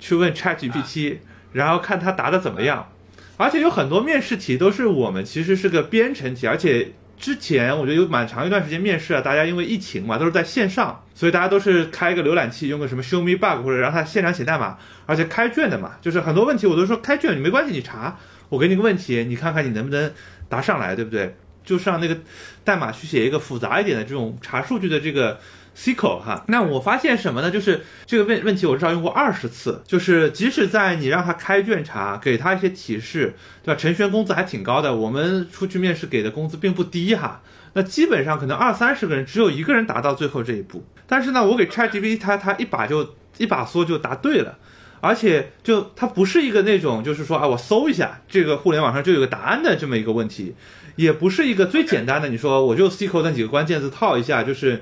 [0.00, 1.18] 去问 ChatGPT，
[1.52, 2.90] 然后看他答的怎么样。
[3.36, 6.94] 而且有很多面试题都是我们其实是个编程题，而且。
[7.16, 20.12] 之前我觉得有蛮长一段时间面试啊，大家因为疫情嘛，都是在线上，所以大家都是开一个浏览器，用个什么 Show Me Bug 或者让他现场写代码，而且开卷的嘛，就是很多问题我都说开卷，你没关系，你查，我给你个问题，你看看你能不能
[20.48, 21.36] 答上来，对不对？
[21.64, 22.16] 就上那个
[22.62, 25.38] 代码去写一个复杂一点的这种查数据的这个。
[25.76, 27.50] SQL 哈，那我发现什么呢？
[27.50, 29.82] 就是这个问问题，我至少用过二十次。
[29.84, 33.34] 就是即使在你让他开卷查，给他一些提示，
[33.64, 33.78] 对吧？
[33.78, 37.42] 陈轩工资还挺高的，我们出去面试给的工资并不低哈。
[37.72, 40.86] 那基本上可能二三十个人，只有一个人达到最后这一步。
[41.08, 44.56] 但是呢，我给 ChatGPT，他他一把就一把梭就答对了，
[45.00, 50.54] 而且就它不是一个那种就是说啊，我搜一下这个互联网上就有个答案的这么一个问题，
[50.94, 54.80] 也不是一个最简单的，你说我就 SQL 那几个关键字套一下就是。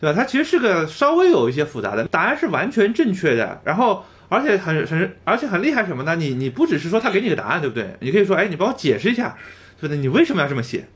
[0.00, 0.16] 对吧？
[0.16, 3.60] 它其实是个稍微有一些复杂的，答案是完全正确的。
[3.64, 6.16] 然后，而且很很，而且很厉害什么呢？
[6.16, 7.96] 你你不只是说他给你个答案，对不对？
[8.00, 9.36] 你可以说，哎，你帮我解释一下，
[9.80, 9.96] 对不对？
[9.96, 10.86] 你为什么要这么写？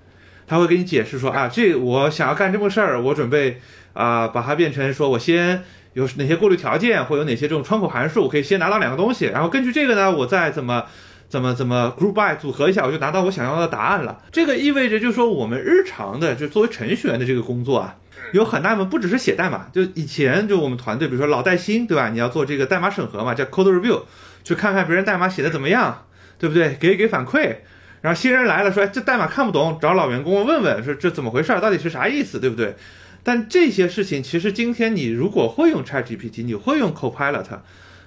[0.47, 3.61] 他会给你解释说，啊，这我想要干这么事儿，我准备
[3.93, 10.85] 啊，把它变成说我先有哪些过滤条件，或有哪些这种窗口函数，我可以先拿到两个东西，然后根据这个呢，我再怎么
[11.29, 14.23] 怎么怎么 group by 组合一下，我就拿到我想要的答案了。
[14.33, 17.97] 这个意味着就是说，我们日常的就作为程序员的这个工作啊。
[18.33, 22.11] 有很大一部分不只是写代码，就以前就我们团队，比如说老带新，对吧？
[22.11, 24.03] 你要做这个代码审核嘛，叫 code review，
[24.45, 26.07] 去看看别人代码写的怎么样，
[26.39, 26.77] 对不对？
[26.81, 27.57] 给给反馈。
[28.01, 32.75] 然后新人来了，说这代码看不懂，找老员工问问，说这怎么回事，到底是啥意思，对不对？
[33.23, 37.47] 但这些事情其实今天你如果会用 ChatGPT，你会用 Copilot，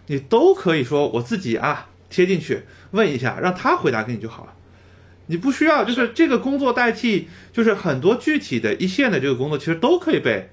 [0.07, 4.53] 你都可以说我自己啊贴进去问一下，让他回答给你就好了。
[5.27, 10.49] 你不需要，就是这个工作代替，就是很多具体的一线的这个工作，其实都可以被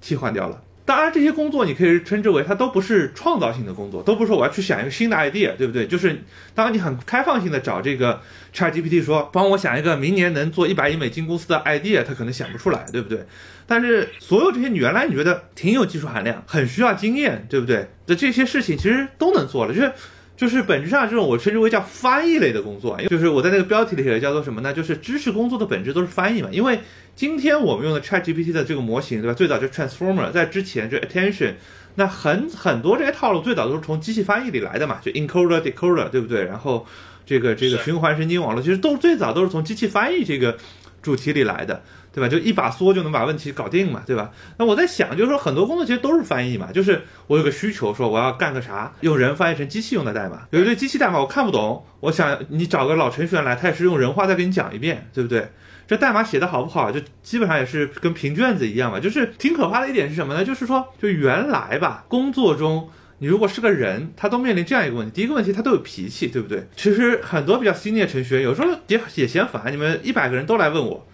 [0.00, 0.62] 替换掉了。
[0.84, 5.86] 当然，这些工作你可以称之为它都不是创造性的工作，都不是说我要去想一个新的 idea，对不对？
[5.86, 6.22] 就是
[6.54, 8.20] 当你很开放性的找这个
[8.54, 13.24] ChatGPT 说帮我想一个明年能做一百亿美金公司的 idea，它可能想不出来，对不对？
[13.66, 17.88] 但是所有这些你原来你觉得挺有技术含量、很需要经验，对不对？
[18.06, 19.92] 的这些事情其实都能做了，就是。
[20.40, 24.72] 就是本质上这种我称之为叫翻译类的工作，就是我在那个标题里写的叫做什么呢？
[24.72, 26.48] 就是知识工作的本质都是翻译嘛。
[26.50, 26.80] 因为
[27.14, 29.34] 今天我们用的 ChatGPT 的这个模型，对吧？
[29.34, 31.56] 最早就 Transformer，在之前就 Attention，
[31.96, 36.42] 那很很多这些套路最早都是从机器翻译里来的嘛，就 Encoder Decoder，对不对？
[36.46, 36.86] 然后
[37.26, 40.56] 这个这个循环神经网络，其实都最早都是从机器翻译这个
[41.02, 41.82] 主题里来的。
[42.12, 42.28] 对吧？
[42.28, 44.30] 就一把梭就能把问题搞定嘛，对吧？
[44.58, 50.42] 那我在想，就是说很多工作其实都是翻译嘛，就是我有个需求，说我要干个啥，用人翻译成机器用的代码。
[50.50, 55.50] 有一堆机器代码我看不懂，我想你找个老程序员来，他也是用人话再给你讲一遍，对不对？
[55.86, 59.00] 这代码写的好不好，就基本上也是跟评卷子一样嘛。
[59.00, 60.44] 就是挺可怕的一点是什么呢？
[60.44, 66.66] 就是说，就原来吧，工作中你如果是个人，他都面临这样一个问题：第一个问题，他都有脾气，对不对？
[66.76, 71.06] 其实很多比较 senior 程序员有时候也也嫌烦，你们一百个人都来问我。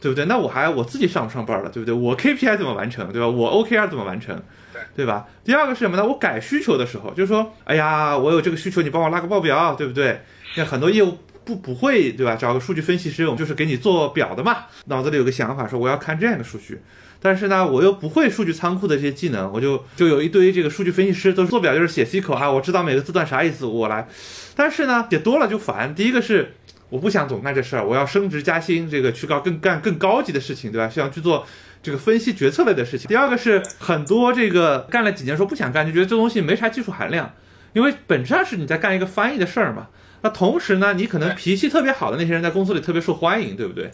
[0.00, 0.24] 对不对？
[0.24, 1.68] 那我还我自己上不上班了？
[1.68, 1.94] 对不对？
[1.94, 3.12] 我 KPI 怎么完成？
[3.12, 3.28] 对吧？
[3.28, 4.34] 我 OKR 怎么完成？
[4.72, 5.26] 对对吧？
[5.44, 6.06] 第二个是什么呢？
[6.06, 10.20] 我改需求的时候，就是说，哎呀，我有这个需求，你帮我拉个报表，对不对？
[10.54, 12.34] 像很多业务不不会，对吧？
[12.34, 14.64] 找个数据分析师，我们就是给你做表的嘛。
[14.86, 16.80] 脑子里有个想法，说我要看这样的数据，
[17.20, 24.08] 但是呢，我又不会数据仓库的这些技能，我就就有一堆这个数据分析师都是做表，就是写 SQL 啊，我知道每个字段啥意思，我来。
[24.56, 25.94] 但是呢，写多了就烦。
[25.94, 26.54] 第一个是。
[26.90, 30.88] 我不想总干这事儿，我要升职加薪，这个去搞更干更高级的事情，对吧？
[30.88, 31.46] 想去做
[31.82, 33.08] 这个分析决策类的事情。
[33.08, 37.32] 第二个是很多这个干了几年说不想干，就觉得这东西没啥技术含量，
[37.72, 39.88] 因为本质上是你在干一个翻译的事儿嘛。
[40.22, 43.90] 那同时呢，你可能脾气特别好的那些人在公司里特别受欢迎，对不对？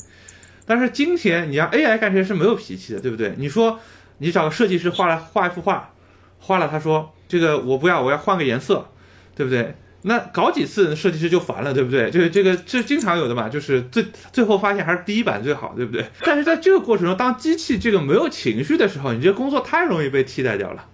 [0.66, 3.34] 但是今天你让 AI 干这些是没有脾气的，对不对？
[3.36, 3.78] 你说
[4.18, 5.92] 你找个设计师画了画一幅画，
[6.40, 8.88] 画了他说这个我不要，我要换个颜色，
[9.36, 9.76] 对不对？
[10.08, 12.08] 那搞几次设计师就烦了，对不对？
[12.10, 16.06] 就是这个这经常有的嘛，就是最最后发现还是第一版最好，对不对？
[16.22, 20.84] 但是在这个过程中，当机器这个没有情绪的时候，你这工作太容易被替代掉了，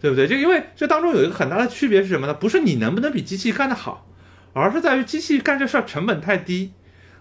[0.00, 0.28] 对不对？
[0.28, 2.34] 就因为这当中有一个很大的区别是什么呢？
[2.34, 4.06] 不是你能不能比机器干得好，
[4.52, 6.72] 而是在于机器干这事儿成本太低，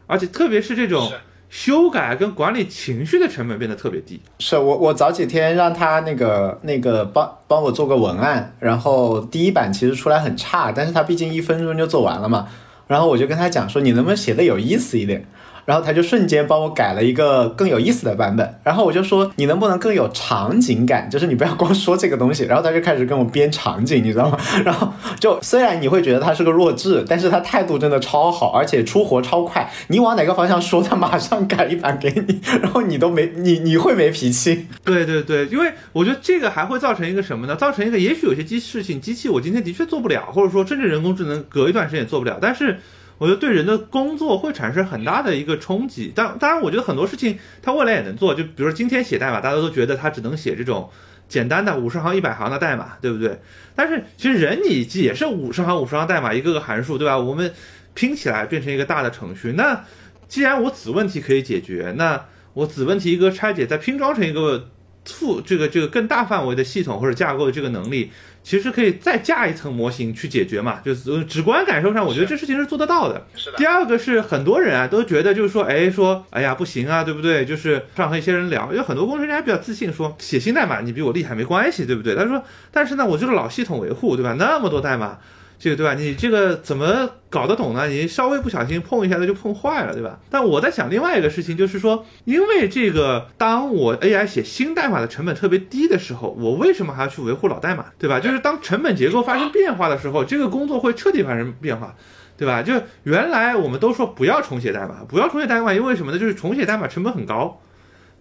[0.07, 1.11] 而且特别是这种。
[1.49, 4.21] 修改跟管理情绪的成本变得特别低。
[4.39, 12.47] 是我，我早几天让他那个那个帮帮我做个文案，然后第一版其实出来很差，但是他毕竟一分钟就做完了嘛，
[12.87, 15.25] 然后我就跟他讲说，你能不能写的有意思一点？
[15.65, 22.43] 然后他就瞬间帮我改了一个更有意思的版本，然后我就说你能不能更有场景感，就是你不要光说这个东西。
[22.45, 24.37] 然后他就开始跟我编场景，你知道吗？
[24.63, 29.69] 然后就虽然你会觉得他是个弱智，但是他态度真的超好，而且出活超快。
[29.87, 34.67] 你往哪个方向说，他马上改一版给你，然后你都没你你会没脾气？
[34.83, 37.55] 对对对，因为我觉得这个还会造成一个什么呢？
[37.55, 42.79] 造成一个也许有些机事情机器我今天的确做不了，或者说甚至人工智能隔一段时间也做不了，但是。
[43.19, 50.89] 我觉得对人的工作会产生很大的一个冲击，当当然，我觉得很多事情它未来也能做，就比如说今天写代码，大家都觉得它只能写这种
[51.27, 53.39] 简单的五十行、一百行的代码，对不对？
[53.75, 57.19] 但是其实人你也是五十行、五十行代码，一个个函数，对吧？
[57.19, 57.53] 我们
[57.93, 59.51] 拼起来变成一个大的程序。
[59.51, 59.83] 那
[60.29, 64.69] 既然我子问题可以解决，那我子问题一个拆解，再拼装成一个
[65.03, 68.11] 复这个这个更大范围的系统或者架构的这个能力。
[68.41, 73.25] 其实可以再架一层模型去解决嘛，就是直观感受上，我觉得这事情是做得到的。
[73.35, 73.57] 是的。
[73.57, 77.45] 第二个是很多人啊都觉得就是说，哎说，哎呀不行啊，对不对？
[77.45, 82.15] 就是上和一些人聊，有很多工程师还比较自信，说写新代码你比我厉害没关系，对不对？
[82.15, 84.33] 他说，但是呢，我就是老系统维护，对吧？
[84.39, 85.17] 那么多代码。
[85.59, 85.93] 这个对吧？
[85.93, 87.85] 你这个怎么搞得懂呢？
[87.87, 90.17] 你稍微不小心碰一下它就碰坏了，对吧？
[90.29, 98.21] 但我在想另外一个事情，就是说，因为这个，当我 AI 写新代码的成本特别低的时候，我为什么还要去维护老代码，对吧？
[98.21, 101.93] 就是当成本结构发生变化的时候，这个工作会彻底发生变化，
[102.37, 102.63] 对吧？
[102.63, 106.17] 就原来我们都说不要重写代码，不要重写代码，因为什么呢？
[106.17, 107.59] 就是重写代码成本很高，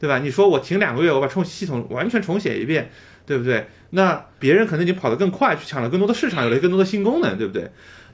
[0.00, 0.18] 对吧？
[0.18, 2.90] 你说我停两个月，我把重系统完全重写一遍。
[3.28, 3.66] 对不对？
[3.90, 7.70] 那别人可能已经跑得更快，去抢了更多的市场，有了更多的新功能，对不对？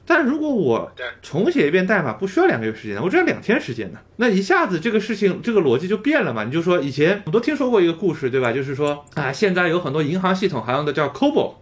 [0.07, 0.91] 但如果我
[1.23, 6.43] 重写一遍代码不需要两个月时间，我只要两天时间呢，那一下子这个事情这个逻辑就变了嘛？
[6.43, 8.51] 你就说以前我们都听说过一个故事，对吧？
[8.51, 11.55] 就是说啊，现在有很多银行系统还用的叫 COBOL，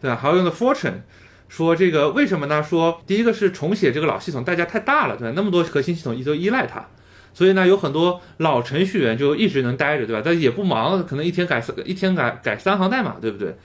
[0.00, 0.16] 对吧？
[0.16, 1.02] 还用的 Fortune，
[1.48, 2.62] 说这个为什么呢？
[2.62, 5.34] 说第一个是重写这个老系统代价太大了，对吧？
[5.36, 6.88] 那么多核心系统一都依赖它。
[7.32, 10.22] 所以呢，有很多老程序员就一直能待着，对吧？
[10.24, 13.56] 但也不忙，可能一天改三一天改改三行代码，对不对？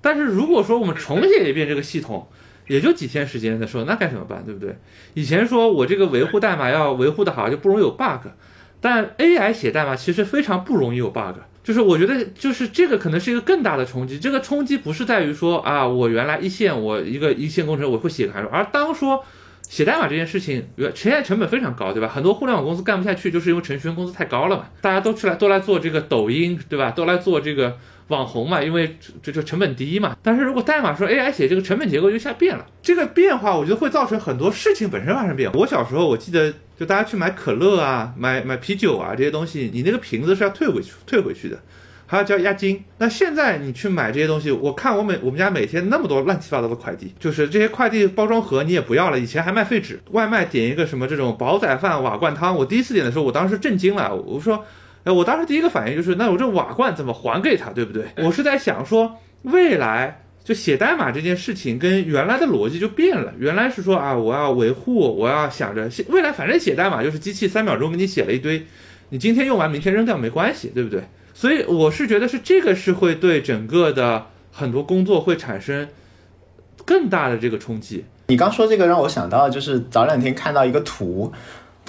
[0.00, 2.28] 但是如果说我们重写一遍这个系统，
[2.68, 4.76] 也就几天时间的时候，那该怎么办，对不对？
[5.14, 8.28] 以前说我这个维护代码要维护的好，就不容易有 bug，
[8.80, 11.36] 但 AI 写代码其实非常不容易有 bug。
[11.64, 14.18] 就是我觉得，就是这个可能是一个更大的冲击。
[14.18, 19.22] 这个冲击不是在于说啊，我原来一线我一个一线工程我会写个函数，而当说
[19.68, 22.08] 写代码这件事情，现在成本非常高，对吧？
[22.08, 24.66] 很多互联网公司干不下去，就是因为程序员工资太高了嘛。
[24.80, 26.90] 大家都出来都来做这个抖音，对吧？
[26.90, 27.76] 都来做这个
[28.08, 30.16] 网红嘛，因为这这成本低嘛。
[30.22, 32.66] 但是如果代码说 AI 写，这个成本结构就下变了。
[32.82, 35.58] 这个变化，我觉得会造成很多事情本身发生变化。
[35.58, 36.52] 我小时候我记得。
[36.78, 41.60] 就大家去买可乐啊，买买啤酒啊这些东西，你那个瓶子是要退回去退回去的，
[42.08, 42.82] 还要交押金。
[42.96, 50.00] 那现在你去买这些东西，我看我每我们家每天那么多乱七八糟的快递，就是这些快递包装盒你也不要了，以前还卖废纸。
[50.10, 54.64] 外卖点一个什么这种煲仔饭瓦罐汤，我第一次点的时候，我当时震惊了，我说，
[55.04, 58.06] 哎，我当时第一个反应就是，那我这瓦罐怎么还给他，对不对？
[58.16, 60.22] 我是在想说未来。
[60.44, 68.64] 就写代码这件事情跟原来的逻辑就变了，原来是说啊，我要维护，我要想着未来反正写代码就是机器三秒钟给你写了一堆，
[69.10, 71.02] 你今天用完明天扔掉没关系，对不对？
[71.38, 75.88] 所以我是觉得是这个是会对整个的很多工作会产生
[76.84, 78.04] 更大的这个冲击。
[78.26, 81.32] 你刚说这个让我想到，就是早两天看到一个图。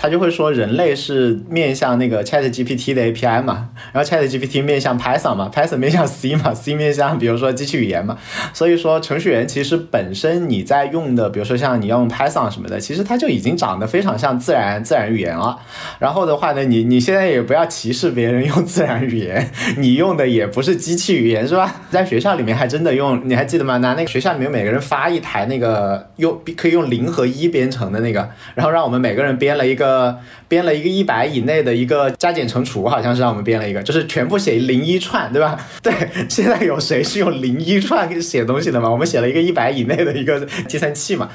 [0.01, 8.17] 他就会说，人类是面向那个 Chat GPT 的 API 嘛，然后 Chat GPT 面向 Python 嘛，Python 面向 C 嘛，C 面向比如说机器语言嘛，
[8.53, 15.59] 所以说程序员其实本身你在用的，比如说像你要用 Python 什么的，其实它就已经长得非常像自然自然语言了。
[15.99, 21.81] 然后的话呢，你你现在也不要歧视别人用自然语言， 你用的也不是机器语言是吧？
[21.91, 23.75] 在学校里面还真的用，你还记得吗？
[23.79, 29.88] 拿那个学校里面每个人发一台那个用可以用零和一编程的那个，然后让我们每个人编了一个。
[29.89, 30.15] 呃，
[30.47, 35.59] 编了一个一百以内的一个加减乘除，好像是让我们编了一个，就是全部写零一串，对吧？
[35.81, 35.91] 对，
[36.29, 38.87] 现在有谁是用零一串写东西的吗？
[38.87, 41.27] 我们写了一个一百以内的一个计算器嘛。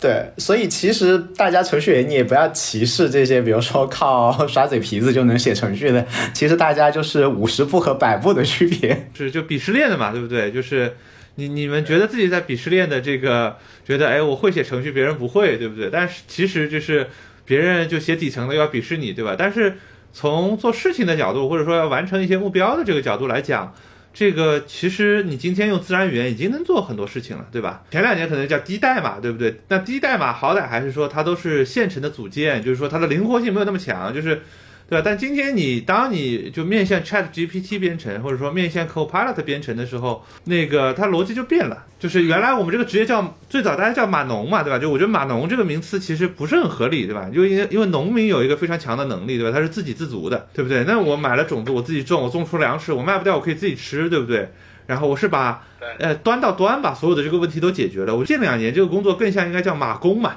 [0.00, 10.50] 对，所以其实大家程序员你也不要歧视这些，比如说靠 耍嘴皮子就能写程序的，其实大家就是五十步和百步的区别， 是就鄙视链的嘛，对不对？
[10.50, 10.94] 就是
[11.34, 15.90] 你你们觉得自己在鄙视链的这个，觉得哎我会写程序，别人不会，对不对？
[15.92, 17.06] 但是其实就是。
[17.44, 19.34] 别人就写底层的要鄙视你，对吧？
[19.38, 19.76] 但是
[20.12, 23.74] 从做事情的角度，或者说要完成一些目标的这个角度来讲，
[24.12, 27.82] 这个其实你今天用自然语言已经能做很多事情了，对吧？
[27.90, 29.60] 前两年可能叫低代码，对不对？
[29.68, 34.42] 那低代码好歹还是说它都是现成的组件，就是说它的灵活性没有那么强，就是。
[34.88, 35.02] 对吧？
[35.04, 41.84] 但今天你当你就面向 Chat GPT 编程，或者说面向 Copilot 编程的时候，那个它逻辑就变了。
[41.98, 44.78] 就是原来我们这个职业叫最早大家叫码农嘛，对吧？
[44.78, 47.30] 就我觉得码农这个名词其实不是很合理，对吧？
[47.34, 49.56] 就因为因为农民有一个非常强的能力，对吧？
[49.56, 50.84] 他是自给自足的，对不对？
[50.84, 54.50] 那我买了种子，我自己种，我种出粮食，我卖不掉，我可以自己吃，对不对？
[54.86, 55.66] 然后我是把
[55.98, 58.14] 呃端到端，把所有的这个问题都解决了。
[58.14, 60.34] 我近两年这个工作更像应该叫码工嘛。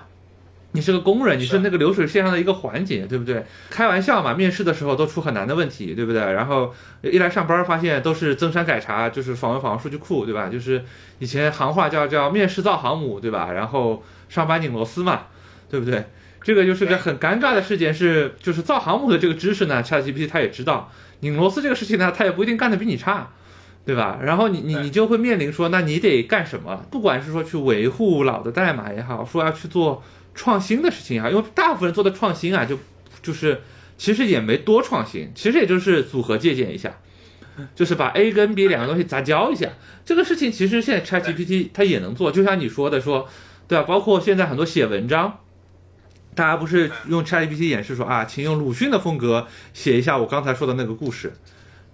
[0.78, 3.44] 你是个工人，你是那个流水线上的一个环节，对不对？
[3.72, 6.22] 开玩笑嘛，面试的时候都出很难的问题，对不对？
[6.22, 10.50] 然后一来上班发现都是增删改查，就是访问访问数据库，对吧？
[10.50, 10.84] 就是
[11.18, 13.52] 以前行话叫叫面试造航母，对吧？
[13.54, 15.24] 然后上班拧螺丝嘛，
[15.68, 16.06] 对不对？
[16.44, 23.32] 这个就是个很尴尬的事件，是就是造航母的这个知识呢，ChatGPT 他也知道，拧螺丝这个事情呢，他也不一定干得比你差，
[23.84, 24.20] 对吧？
[24.22, 26.86] 然后你你你就会面临说，那你得干什么？
[26.92, 30.04] 不管是说去维护老的代码也好，说要去做。
[30.38, 32.80] 创新的事情啊，因为大部分人做的创新啊，就
[33.22, 33.60] 就是
[33.98, 36.98] 其实也没多创新，其实也就是组合借鉴一下，
[37.76, 39.68] 就是把 A 跟 B 两个东西杂交一下。
[40.06, 43.28] 这个事情其实现在 ChatGPT 它也能做，就像你说的说，
[43.68, 43.84] 对吧？
[43.84, 45.40] 包括现在很多写文章，
[46.36, 51.34] 大家不是用 ChatGPT 演示说啊，请用鲁迅的风格写一下我刚才说的那个故事，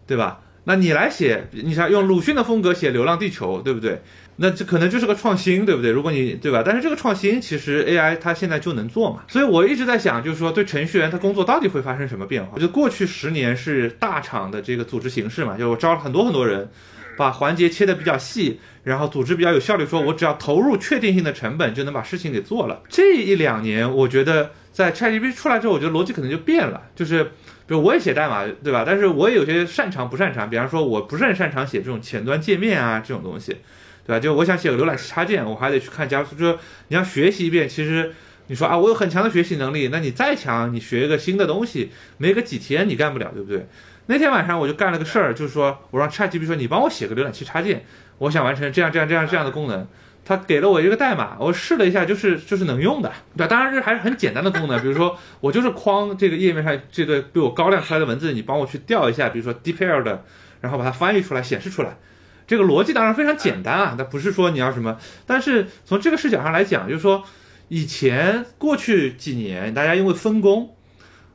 [0.06, 0.42] 对吧？
[0.66, 4.02] 那你来写，你想用鲁迅的风格写《流浪地球》，对不对？
[4.38, 5.92] 那这可能就是个创新，对不对？
[5.92, 6.64] 如果你对吧？
[6.66, 9.22] 但是这个创新其实 AI 它现在就能做嘛。
[9.28, 12.52] 所以我一直在想，就是说对程序员他工作到底会发生什么变化？
[12.56, 16.68] 我觉得过去十年是大厂的这个组织形式嘛，就我招了很多很多人，
[17.16, 22.82] 把环节切得比较细，然后组织比较有效率，说我只要投入确定性的成本就能把事情给做了。
[22.90, 27.30] 这一两年，我觉得在 ChatGPT 出来之后，我觉得逻辑可能就变了，就是比
[27.68, 28.84] 如我也写代码，对吧？
[28.84, 33.58] 但是我也有些擅长不擅长，比方说我不是很擅长写这种前端界面啊这种东西。
[34.06, 34.20] 对吧？
[34.20, 36.36] 就我想写个浏览器插件，我还得去看加速。
[36.36, 36.58] 就是
[36.90, 38.14] 你要学习一遍，其实
[38.48, 43.68] 你说啊，我有很强的学习能力，那你再强，你学一个新的东西，没个几天你干不了，对不对？
[44.08, 47.86] 那天晚上我就干了个事儿，就是说我让 ChatGPT 说你帮我写个浏览器插件，
[48.18, 49.88] 我想完成这样这样这样这样的功能。
[50.26, 53.12] 他给了我一个代码，我试了一下，就是就是能用的。
[53.36, 60.24] 对，当然这还是很简单的功能，比如说我就是框这个页面上这个比我高亮出来的文字，你帮我去调一下，比如说 DeepL 的，
[60.62, 61.98] 然后把它翻译出来显示出来。
[62.46, 67.24] 这个逻辑当然非常简单啊，那不是说你要什么，但是从这个视角上来讲，就是说
[67.70, 70.76] 以前过去几年大家因为分工，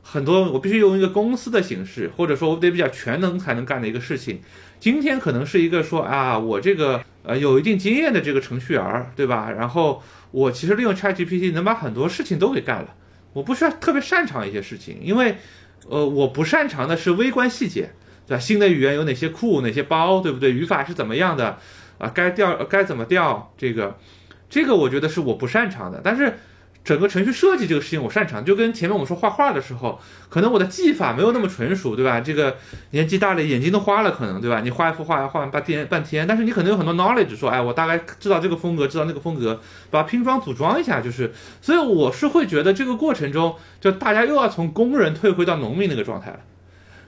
[0.03, 4.41] 很多我必须用一个公司的形式，或者说我得比较全能才能干的一个事情，
[4.79, 9.51] 今天可能是一个说啊，我这个呃有一定经验的这个程序员，对吧？
[9.51, 10.01] 然后
[10.31, 12.95] 我其实利用 ChatGPT 能把很多事情都给干了，
[13.33, 15.37] 我不需要特别擅长一些事情，因为
[15.89, 17.89] 呃我不擅长的是微观细节。
[18.29, 18.39] 对吧？
[18.39, 20.51] 新的语言有哪些库、哪些包，对不对？
[20.51, 21.57] 语法是怎么样的？
[21.97, 23.51] 啊，该调该怎么调？
[23.57, 23.97] 这个，
[24.47, 25.99] 这个我觉得是我不擅长的。
[26.03, 26.37] 但是
[26.83, 29.99] 整个程序设计这个事情我擅长，就跟前面我们说画画的时候，
[30.29, 32.21] 可能我的技法没有那么纯熟，对吧？
[32.21, 32.55] 这个
[32.91, 34.61] 年纪大了，眼睛都花了，可能对吧？
[34.61, 39.59] 你画一幅画要画半天半天，但是你可能有很多 knowledge，说，哎，我大概知道这个风格，知道那个风格，
[39.89, 41.33] 把拼装组装一下，就是。
[41.61, 46.39] 所以我是会觉得这个过程中，就大家又要从工人退回到农民那个状态了。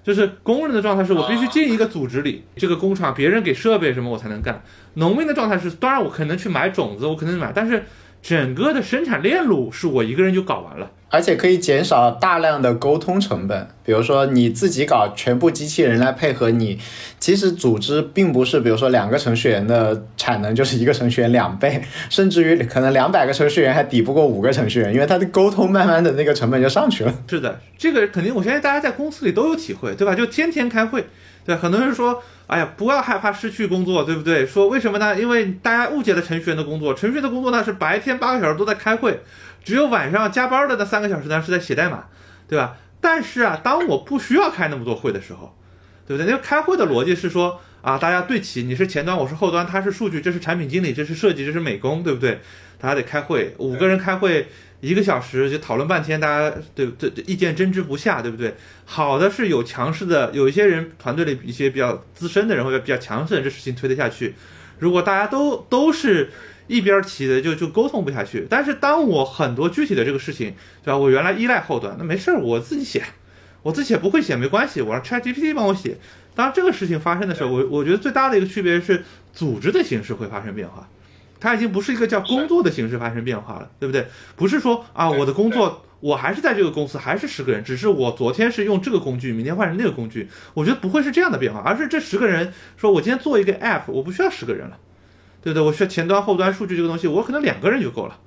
[0.03, 4.63] 就是工人的状态是我必须进一个组织里，这个工厂别人给设备什么我才能干。
[4.95, 7.83] 农民的状态是，当然我可能去买种子，我可能买，但是。
[8.21, 13.67] 整个的生产链路是我一个人就搞完了，而且可以减少大量的沟通成本。
[13.83, 16.77] 比如说你自己搞，全部机器人来配合你，
[17.19, 27.13] 其实组织并不是，比如说两个程序员的产能就是一个程序员两倍， 甚至于可能两百个程序员还抵不过五个程序员，因为他的沟通慢慢的那个成本就上去了。
[27.27, 30.13] 是的，这个肯定，我相信大家在公司里都有体会，对吧？
[30.13, 31.07] 就天天开会，
[31.45, 32.23] 对，很多人说。
[32.47, 34.45] 哎呀，不要害怕失去工作，对不对？
[34.45, 35.17] 说为什么呢？
[35.17, 36.93] 因为大家误解了程序员的工作。
[36.93, 39.21] 程序员的工作呢是白天八个小时都在开会，
[39.63, 42.03] 只有晚上加班的那三个小时呢是在写代码，
[42.49, 42.75] 对吧？
[42.99, 45.55] 但是啊，当我不需要开那么多会的时候，
[46.05, 46.29] 对不对？
[46.29, 52.41] 那个开会的逻辑是说啊，大家对齐，你是前端，我是后端，他是数据，这是产品经理，这是设计，这是美工，对不对？
[52.77, 54.49] 大家得开会，五个人开会。
[54.81, 58.53] 一个小时就讨论半天，大家对对意见争执不下，对不对？
[58.83, 64.33] 好的是有强势的，有一些人团队里一些比较资深的人或者比较强势的，这事情推得下去。
[64.79, 66.31] 如果大家都都是
[66.65, 68.47] 一边齐的，就就沟通不下去。
[68.49, 70.97] 但是当我很多具体的这个事情，对吧？
[70.97, 73.03] 我原来依赖后端，那没事儿，我自己写，
[73.61, 75.97] 我自己写不会写没关系，我让 ChatGPT 帮我写。
[76.33, 80.89] 当这个事情发生的时候，我我觉得最大的一个区别是组织的形式会发生变化。
[81.41, 84.07] 它已经不是一个叫工作的形式发生变化了，对不对？
[84.37, 90.29] 不是说啊，我的工作我还是在这个公司，还是十个人，只是我昨天是用这个工具，明天换成那个工具。
[90.53, 94.77] 我觉得不会是这样的变化，而是这十个人说，我今天做一个 app，我不需要十个人了，
[95.41, 95.63] 对不对？
[95.63, 98.19] 我需要前端、后端、数据这个东西，我可能两个人就够了，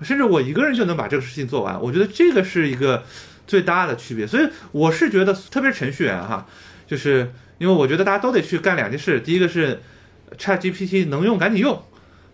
[0.00, 1.78] 甚至我一个人就能把这个事情做完。
[1.80, 3.02] 我觉得这个是一个
[3.46, 4.26] 最大的区别。
[4.26, 6.46] 所以我是觉得，特别是程序员哈，
[6.86, 9.82] 就是因为我觉得大家都得去干两件事，第一个是
[10.38, 11.82] ChatGPT 能用赶紧用。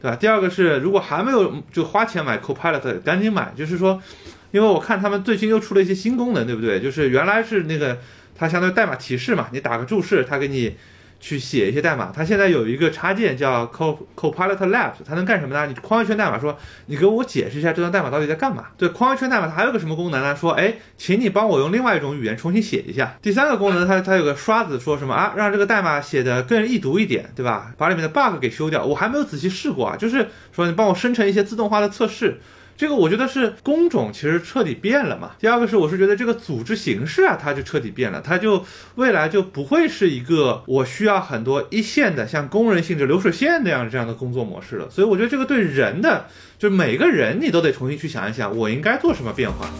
[0.03, 0.17] 对吧？
[0.17, 3.53] 第二个是，如果还没有就花钱买 Copilot，赶紧买。
[3.57, 4.03] 就是说，
[4.51, 6.81] 因为我看他们最近又出了一些新功能，对不对？
[6.81, 7.97] 就是原来是那个
[8.35, 10.75] 它相当于代码提示嘛，你打个注释，它给你。
[11.23, 15.67] 去写一些代码，它现在有一个插件叫 Co Copilot Labs，它能干什么呢？
[15.69, 18.65] 你框一圈代码，说你给我解释一下这段代码到底在干嘛。
[18.77, 20.35] 对，框一圈代码它还有个什么功能呢？
[20.35, 23.17] 说，哎，请你帮我用另外一种语言重新写一下。
[23.23, 25.33] 第三个功能，它它有个刷子，说什么啊？
[25.37, 27.73] 让这个代码写的更易读一点，对吧？
[27.79, 28.85] 把里面的 bug 给修掉。
[28.85, 32.41] 我还没有仔细试过啊，就是说你帮我生成一些自动化的测试。
[32.83, 35.31] 这个我觉得是工种其实彻底变了嘛。
[35.39, 38.67] 第二个是，我是觉得这个组织形式啊，它就彻底变了，它就
[38.97, 44.91] 未来就不会是一个我需要很多一线的像工人性质流水线那样这样的工作模式了。
[44.91, 46.27] 所以我觉得这个对人的，
[46.59, 49.71] 就每个人你都得重新去想一想，我应该做什么变化。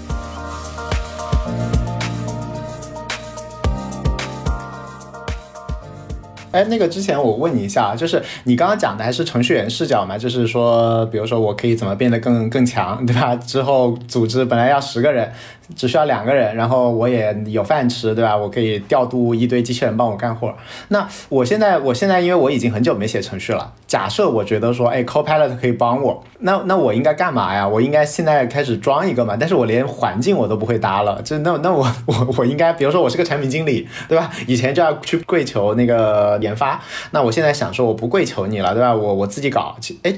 [6.53, 10.17] 哎，那个之前我问你一下，就是你刚刚讲的还是程序员视角嘛？
[10.17, 13.35] 就是说，比如说我可以怎么变得更更强，对吧？
[13.35, 15.33] 之后组织本来要十个人。
[15.77, 18.37] 只需要两个人，然后我也有饭吃，对吧？
[18.37, 20.55] 我可以调度一堆机器人帮我干活。
[20.89, 23.73] 那我现在，我现在因为我已经很久没写程序了。
[23.87, 27.67] 假设我觉得说，哎，Copilot 可以帮我，那那我应该干嘛呀？
[27.67, 29.37] 我应该现在开始装一个嘛？
[29.39, 34.31] 但是我连环境我都不会搭了，就那那我我我应该，比如说我是个产品经理，对吧？
[34.47, 38.95] 以前就要去跪求那个研发，那我现在想说我不跪求你了，对吧？
[38.95, 40.15] 我我自己搞，哎。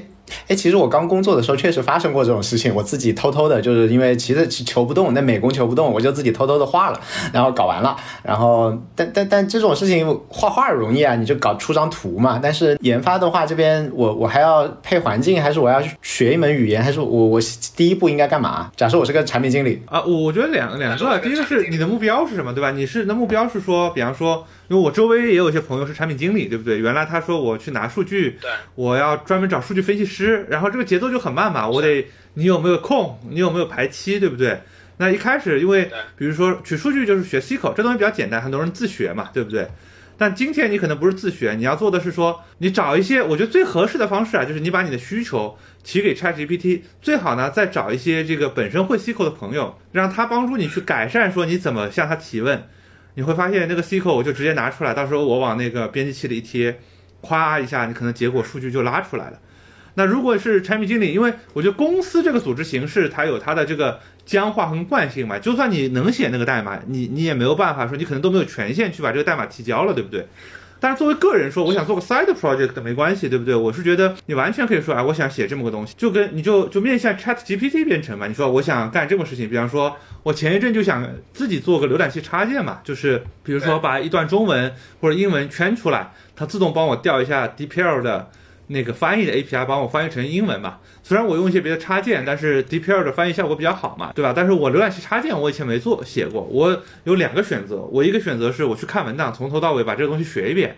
[0.47, 6.99] 哎，其实我刚工作的时候确实发生过这种事情，我自己偷偷的，就是因为其实求不动，那美工求不动，我就自己偷偷的画了，
[7.31, 12.39] 然后搞完了，然后但但但这种事情画画容易啊，你就搞出张图嘛。
[12.41, 17.39] 但是研发的话，这边我我还要配环境，还是我要学一门语言，还是我我
[17.75, 18.71] 第一步应该干嘛？
[18.75, 22.71] 假设我是个产品经理啊，我觉得两两个，第一个是你的目标是什么，对吧？
[22.71, 24.45] 你是的目标是说，比方说。
[24.67, 26.79] 因为我周围也有一些朋友是产品经理，对不对？
[26.79, 34.61] 原来他说我去拿数据，对，我要专门找数据分析师，然后这个节奏就很慢嘛，我得你有没有空，你有没有排期，对不对？
[34.97, 39.67] 那一开始因为比如说取数据就是学 SQL，这东西比较简单，很多人自学嘛，对不对？
[40.17, 52.63] 但今天你可能不是自学，你要做的是说，你找一些我觉得最合适的方式啊，就是你把你的需求提给 ChatGPT，最好呢再找一些这个本身会 SQL 的朋友，让他帮助你去改善，说你怎么向他提问。
[53.15, 56.79] 你会发现那个 SQL 我就直接拿出来，到时候我往那个编辑器里一贴，
[57.21, 59.39] 咵一下，你可能结果数据就拉出来了。
[59.95, 70.27] 那如果是产品经理，因为我觉得公司这个组织形式它有它的这个僵化和惯性嘛，就算你能写那个代码，你你也没有办法说你可能都没有权限去把这个代码提交了，对不对？
[70.85, 73.55] 但是作为个人说，我想做个 side project 没关系，对不对？
[73.55, 78.27] 我是觉得你完全可以说，哎，我想写这么个东西，就跟你就就面向 Chat GPT 编程嘛。
[78.27, 84.71] 你说我想干这么事情，比方说我前一阵就想自己做个浏览器插件嘛，就是比如说把一段中文
[85.01, 88.29] 或者英文圈出来，它自动帮我调一下 DeepL 的。
[88.67, 90.79] 那个翻译的 API 帮我翻译成英文嘛？
[91.03, 94.33] 虽然我用一些别的插件，但是 DeepL 的翻译效果比较好嘛，对吧？
[94.35, 100.71] 但是我浏览器插件我以前没做写过，我有两个选择，我一个选择是我去看文档，从头到尾把这个东西学一遍；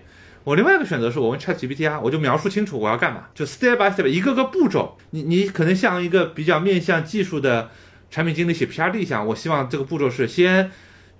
[0.43, 4.97] 我另外一个选择是我问 ChatGPT 啊，我就描述清楚我要干嘛，就 step by step 一个个步骤。
[5.11, 7.69] 你你可能像一个比较面向技术的
[8.11, 10.69] 产品经理写 PRD 一样，我希望这个步骤是先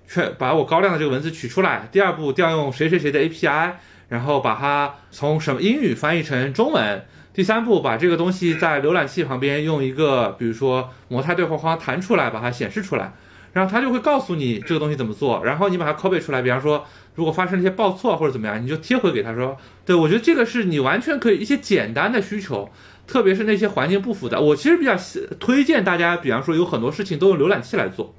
[0.06, 3.72] 确把我高亮的这个文字取出来，第二步调用谁谁谁的 API。
[4.10, 7.06] 然后把它从什么英语翻译成中文。
[7.34, 13.14] 第三步，把这个东西在浏览器旁边用一个，比如说模态对话框弹出来，把它显示出来。
[13.54, 15.44] 然后它就会告诉你这个东西怎么做。
[15.46, 16.86] 然后你把它 copy 出来，比方说
[17.16, 19.56] 如果发生了一些报错或者怎么样，你就贴回给他说。
[19.86, 22.70] 对我觉得这个是你完全可以一些简单的需求，
[23.06, 24.40] 特别是那些环境不复杂。
[24.40, 24.96] 我其实比较
[25.40, 28.16] 推荐大家，比方说有很多事情都用浏览器来做。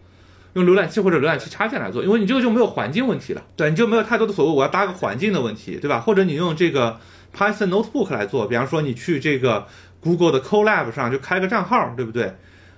[0.55, 6.01] 用浏览器或者浏览器插件来做，因为你这个就没有环境问题了，对，你就没有太多的所谓我要搭个环境的问题，对吧？
[6.01, 6.99] 或者你用这个
[7.37, 9.67] Python Notebook 来做，比方说你去这个
[10.01, 12.35] Google 的 Colab 上就开个账号，对不对？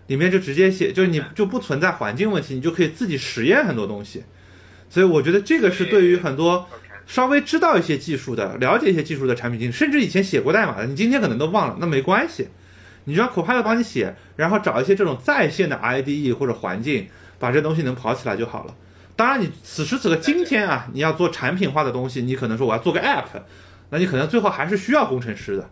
[0.08, 4.24] 里面就直接写，就是你就不存在环境问题，你就可以自己实验很多东西。
[4.88, 6.66] 所以我觉得这个是对于很多
[7.06, 12.48] 稍微知道一些技术的、了解一些技术的产品经理，甚至以前写过代码的，你今天可能都忘了，那没关系，
[13.04, 17.06] 你就让 Copilot 帮你写，然后找一些这种在线的 IDE 或者环境。
[17.40, 18.74] 把这东西能跑起来就好了。
[19.16, 23.24] 当然，你此时此刻今天啊，你要做产品化的东西，你可能说我要做个 app，
[23.90, 25.68] 那你可能最后还是需要工程师的。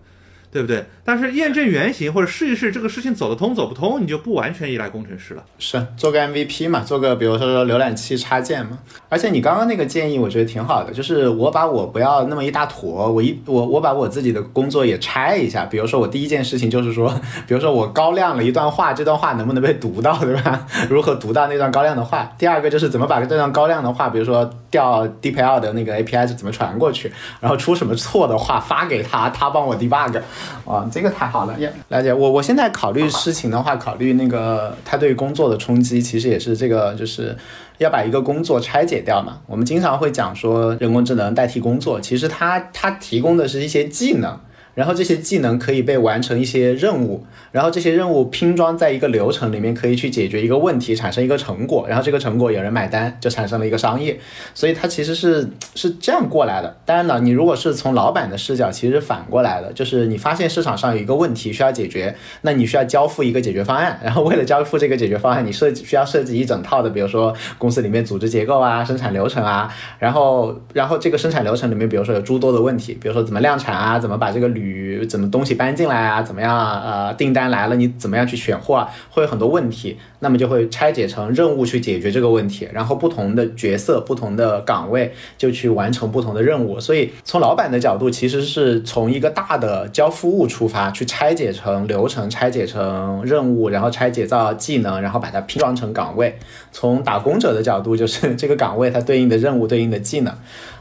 [0.51, 0.85] 对不对？
[1.05, 5.43] 但是验证原型或者试一试这个事情走得通走不通，你就不完全依赖工程师了。
[5.59, 8.79] 是做个 MVP 嘛，做个比如说说浏览器插件嘛。
[9.09, 15.65] 而且你刚刚那个建议我觉得挺好的，就是我把我不要那么一大坨，我一我我把我自己的工作也拆一下。
[15.65, 17.09] 比如说我第一件事情就是说，
[17.47, 20.67] 比如说我高亮了一段话，这段话能不能被读到，对吧？
[20.91, 22.31] 如何读到那段高亮的话？
[22.39, 30.21] 第二个就是怎么把这段高亮的话，比如说调 DPL 的那个 API 是怎么传过去，然后出什么错的话发给他，他帮我 debug。
[30.65, 31.57] 哦，这个太好了，
[31.89, 32.31] 了解我。
[32.31, 37.37] 我现在考虑事情的话，考虑那个他对工作的冲击，其实也是这个，就是
[37.79, 39.39] 要把一个工作拆解掉嘛。
[39.47, 44.39] 我们经常会讲说人工智能代替工作，其实它它提供的是一些技能。
[44.79, 54.17] 然后这些技能可以被完成一些任务，然后这些任务拼装在一个流程里面，可以去解决一个问题，产生一个成果，然后这个成果有人买单，就产生了一个商业。
[54.55, 56.77] 所以它其实是是这样过来的。
[56.85, 69.69] 当然了，你如果是从老板的视角，其实反过来的，就是你发现市场上有一个问题需要解决，那你需要交付一个解决方案，然后为了交付这个解决方案，你设计需要设计一整套的，比如说公司里面组织结构啊、生产流程啊，
[69.99, 76.23] 然后然后这个生产流程里面，比如说有诸多的问题，比如说怎么量产啊，怎么把这个铝与怎么东西搬进来啊？
[76.23, 76.83] 怎么样？
[76.83, 78.89] 呃，订单来了，你怎么样去选货啊？
[79.11, 86.79] 会有很多问题，那么就会拆解成任务去解决这个问题，然后不同的角色、不同的岗位就去完成不同的任务。
[86.79, 96.39] 所以从老板的角度，其实是从一个大的交付物出发，去拆解成流程、拆解成任务，然后拆解到技能，然后把它拼装成岗位。
[96.71, 100.35] 从打工者的角度，就是这个岗位它对应的任务、对应的技能。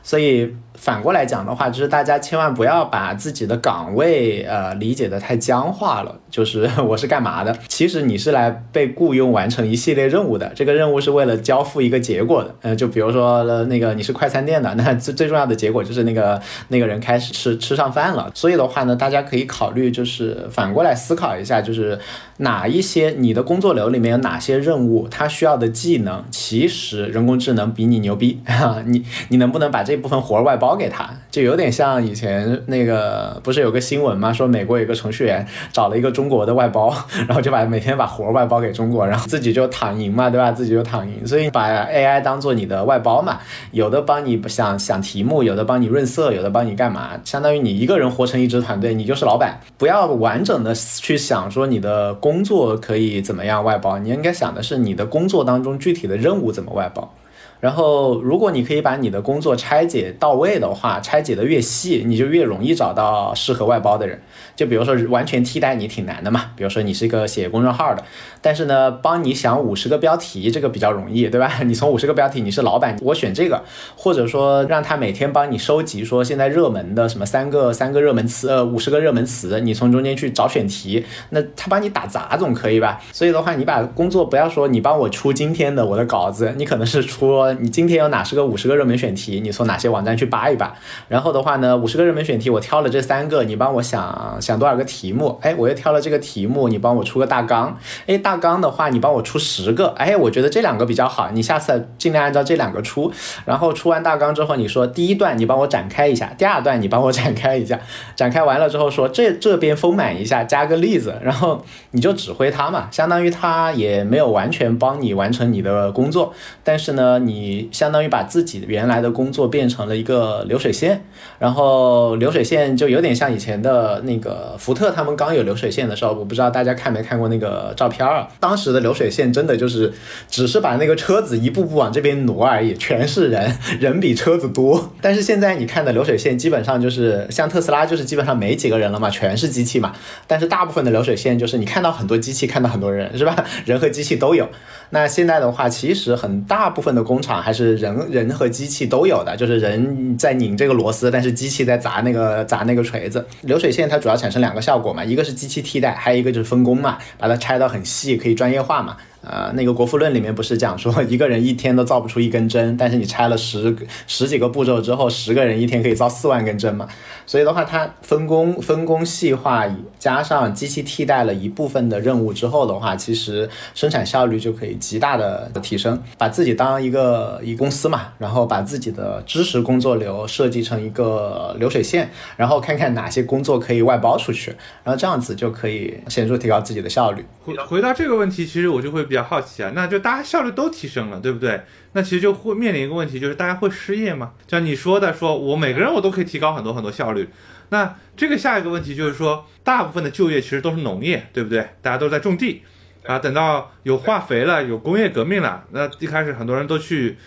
[0.08, 6.16] 所以反过来讲的话，就是大家千万不要把自己的岗位呃理解的太僵化了。
[6.30, 7.54] 就是我是干嘛的？
[7.68, 10.50] 其实你是来被雇佣完成一系列任务的。
[10.56, 12.56] 这个任务是为了交付一个结果的。
[12.62, 18.32] 呃，就比如说那个你是快餐店的， 那最最重要的结果就是那个那个人开始吃吃上饭了。
[18.34, 22.00] 所以的话呢，大家可以考虑就是反过来思考一下，就是
[22.38, 28.40] 哪一些你的工作流里面有哪些任务，它需要的技能，其实人工智能比你牛逼。
[28.86, 34.32] 你你能不能把这一部分活外包给他，就有点像以前那个，不是有个新闻吗？
[34.32, 36.94] 说美国有个程序员找了一个中国的外包，
[37.28, 40.52] 然后就把每天把活外包给中国，然后自己就躺赢嘛，对吧？
[40.52, 41.26] 自己就躺赢。
[41.26, 43.40] 所以把 AI 当做你的外包嘛，
[43.72, 47.20] 有的帮你想想题目，有的帮你润色，有的帮你干嘛？
[47.26, 49.60] 相当于你一个人活成一支团队，你就是老板。
[49.78, 57.12] 不要完整的去想说你的工作可以怎么样外包，你应该想的是你的工作当中具体的任务怎么外包。
[57.60, 64.22] 然后，如果你可以把你的工作拆解到位的话，拆解的越细，你就越容易找到适合外包的人。
[64.56, 66.52] 就比如说，完全替代你挺难的嘛。
[66.56, 68.04] 比如说，你是一个写公众号的，
[68.42, 71.52] 但是呢，帮你想五十个标题，这个比较容易，对吧？
[71.66, 73.64] 你从五十个标题，你是老板，我选这个，
[73.96, 83.02] 或者说让他每天帮你收集，说现在热门的什么三个三个热门词，呃，五十个热门词，你从中间去找选题，那他帮你打杂总可以吧？
[83.12, 87.47] 所以的话，你把工作不要说你帮我出今天的我的稿子，你可能是出。
[87.56, 89.40] 你今天有哪十个五十个热门选题？
[89.40, 90.74] 你从哪些网站去扒一扒？
[91.08, 95.40] 然后的话呢，五十个热门选题，我挑了这三个，你帮我想想多少个题目？
[95.42, 97.78] 哎，我又挑了这个题目，你帮我出个大纲。
[98.06, 99.88] 哎，大纲的话，你帮我出十个。
[99.98, 103.12] 哎，我觉得这两个比较好，你下次尽量按照这两个出。
[103.46, 107.80] 然后出完大纲之后，你说第一段你帮我展开一下，第二段你帮我展开一下。
[108.16, 116.34] 展开完了之后说这这边丰满一下，加个例子，然后你就指挥他嘛，相当于他也没有完全帮你完成你的工作，
[116.64, 117.37] 但是呢，你。
[117.38, 121.04] 你相当于把自己原来的工作变成了一个流水线，
[121.38, 128.28] 然后流水线就有点像以前的那个福特，他们刚有流水线的时候，我不知道大家看没看过那个照片儿。
[128.40, 129.94] 当时的流水线真的就是
[130.28, 134.92] 只是把那个车子一步步往这边挪而已，全是人，人比车子多。
[135.00, 139.94] 但是现在你看的流水线基本上就是像特斯拉，就是基本上没几个人了嘛，全是机器嘛。
[140.26, 143.46] 但是大部分的流水线就是你看到很多机器，看到很多人，是吧？
[143.66, 144.50] 人和机器都有。
[144.90, 153.26] 那现在的话，其实很大部分的工厂还是人人和机器都有的，就是人在拧这个螺丝，但是机器在砸那个砸那个锤子。
[153.42, 158.96] 流水线它主要产生两个效果嘛，一个是机器替代，还有一个就是分工嘛，把它拆到很细，可以专业化嘛。
[159.22, 163.76] 呃，那个《国富论》里面不是讲说一个人一天都造不出一根针，但是你拆了十
[164.06, 166.88] 十几个步骤之后，十个人一天可以造四万根针嘛？
[167.28, 169.66] 所以的话，它分工分工细化，
[170.00, 176.02] 加上机器替代了一部分的任务之后的话，其实生产效率就可以极大的提升。
[176.18, 184.56] 把自己当一个一公司嘛，然后把自己的知识工作流设计成一个流水线，然后看看哪些工作可以外包出去，
[184.86, 187.26] 然后这样子就可以显著提高自己的效率。
[187.44, 191.62] 回回到这个问题，其实我就会比较好奇啊，那就大家效率都提升了，对不对？
[191.98, 194.34] 那其实就会面临一个问题，就是大家会失业吗？
[194.48, 197.28] 像你说的，说我每个人我都可以提高很多很多效率。
[197.70, 201.68] 那这个下一个问题就是说，大部分的就业其实都是农业，对不对？
[201.82, 202.62] 大家都在种地
[203.04, 203.18] 啊。
[203.18, 207.18] 等到有化肥了，有工业革命了，那一开始很多人都去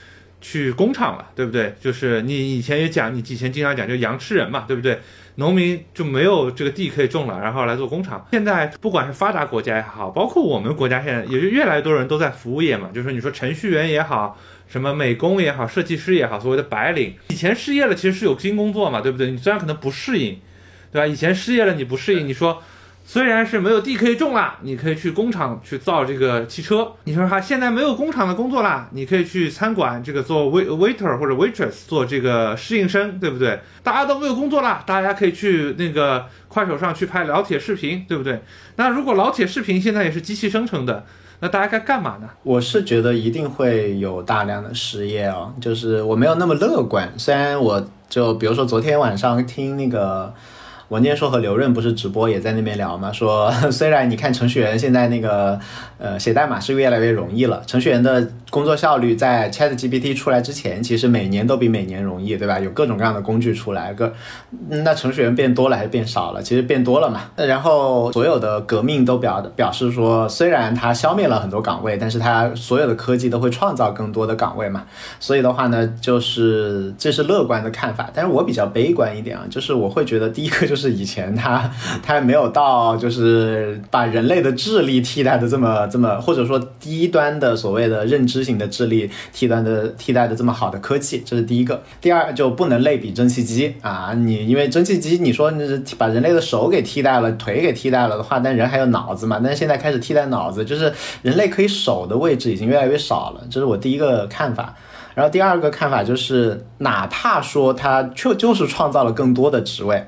[0.41, 1.75] 去工厂了，对不对？
[1.81, 5.01] 就是你以前也讲，你以前经常讲，就羊吃人嘛，对不对？
[5.35, 8.25] 农民就没有这个地可以种了，然后来做工厂。
[8.31, 14.39] 现在不管是发达国家也好，包括我们国家现在也就越来越多人都在服务业嘛，就是你说程序员也好。
[14.71, 19.33] 什么美工也好，设计师也好，所谓的白领，以前失业了，其实是有新工作嘛，对不对？
[19.33, 20.39] 你虽然可能不适应，
[20.93, 21.07] 对吧？
[21.07, 22.63] 以前失业了你不适应，你说
[23.05, 26.93] 虽然是没有地可以种啦，你可以去工厂去造这个汽车。
[27.03, 33.59] 你说哈，现在没有工厂的工作啦，你可以去餐馆这个做 wait waiter 或者 waitress 做这个适应生，对不对？
[33.83, 38.41] 大家都没有工作啦，大家可以去那个快手上去拍老铁视频，对不对？
[38.77, 41.05] 那如果老铁视频现在也是机器生成的。
[41.41, 42.29] 那大家该干嘛呢？
[42.43, 47.13] 我是觉得一定会有大量的失业哦，就是我没有那么乐观。
[47.19, 50.33] 虽然我就比如说昨天晚上听那个。
[50.91, 53.13] 文件说和刘润不是直播也在那边聊嘛？
[53.13, 55.59] 说虽然你看程序员现在那个
[55.99, 62.59] 呃写代码是越来越容易了，程序员的工作效率在 Chat GPT 出来之前，其实每年都比每年容易，对吧？
[62.59, 64.13] 有各种各样的工具出来，个
[64.69, 66.43] 那程序员变多了还是变少了？
[66.43, 67.21] 其实变多了嘛。
[67.37, 74.83] 然后所有的革命都表表示说，虽然它消灭了很多岗位，但是它所有的科技都会创造更多的岗位嘛。
[75.21, 80.80] 所以的话呢，就是这是乐观的看法，但是我比较悲观一点啊，就是我会觉得第一个就是。
[80.81, 81.71] 是以前他
[82.03, 91.83] 他还没有到，就是把人类的智力替代的这么这么，或者说低端的所谓的认知型的智力替代的替代的这么好的科技，这是第一个。
[92.01, 99.39] 第二就不能类比蒸汽机啊，你因为蒸汽机你说你是把人类的手给替代了，腿给替代了的话，但人还有脑子嘛？
[99.43, 104.75] 但是现在开始替代脑子，就是人类可以手的位置已经越来越少了，这是我第一个看法。
[105.13, 110.07] 然后第二个看法就是，哪怕说它就就是创造了更多的职位。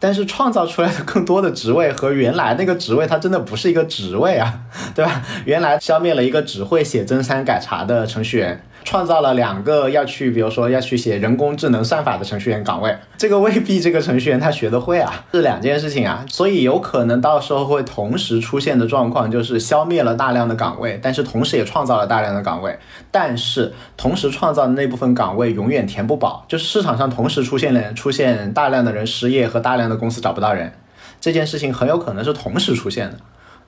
[0.00, 4.60] 但是创造出来的更多的职位和原来那个职位，它真的不是一个职位啊，
[4.94, 5.22] 对吧？
[5.44, 8.64] 原来消灭了一个只会写真三改查的程序员。
[8.84, 22.78] 创造了两个要去，比如说要去写人工智能算法的程序员岗位，这个未必这个程序员他学得会啊，是两件事情啊，所以有可能到时候会同时出现的状况就是消灭了大量的岗位，但是同时也创造了大量的岗位，
[23.10, 30.72] 但是同时创造的那部分岗位永远填不饱，就是市场上同时出现了出现大量的人失业和大量的公司找不到人，
[31.20, 33.18] 这件事情很有可能是同时出现的。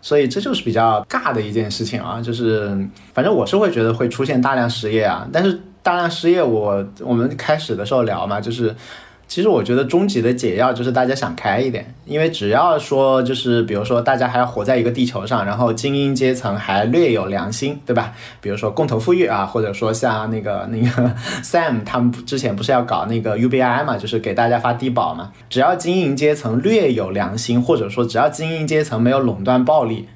[0.02, 2.76] 所以这就是比较尬的一件事情啊，就是
[3.14, 8.76] 反正我是会觉得会出现大量失业啊，但是大量失业，我我们开始的时候聊嘛，就是。
[9.32, 18.12] 其实我觉得终极的解药就是大家想开一点，因为只要说就是比如说大家还活在一个地球上，然后精英阶层还略有良心，对吧？
[18.42, 21.10] 比如说共同富裕啊，或者说像那个那个
[21.42, 25.32] Sam 他们之前不是要搞那个 UBI 嘛，就是给大家发低保嘛。
[25.48, 30.08] 只要精英阶层略有良心，或者说只要精英阶层没有垄断暴力，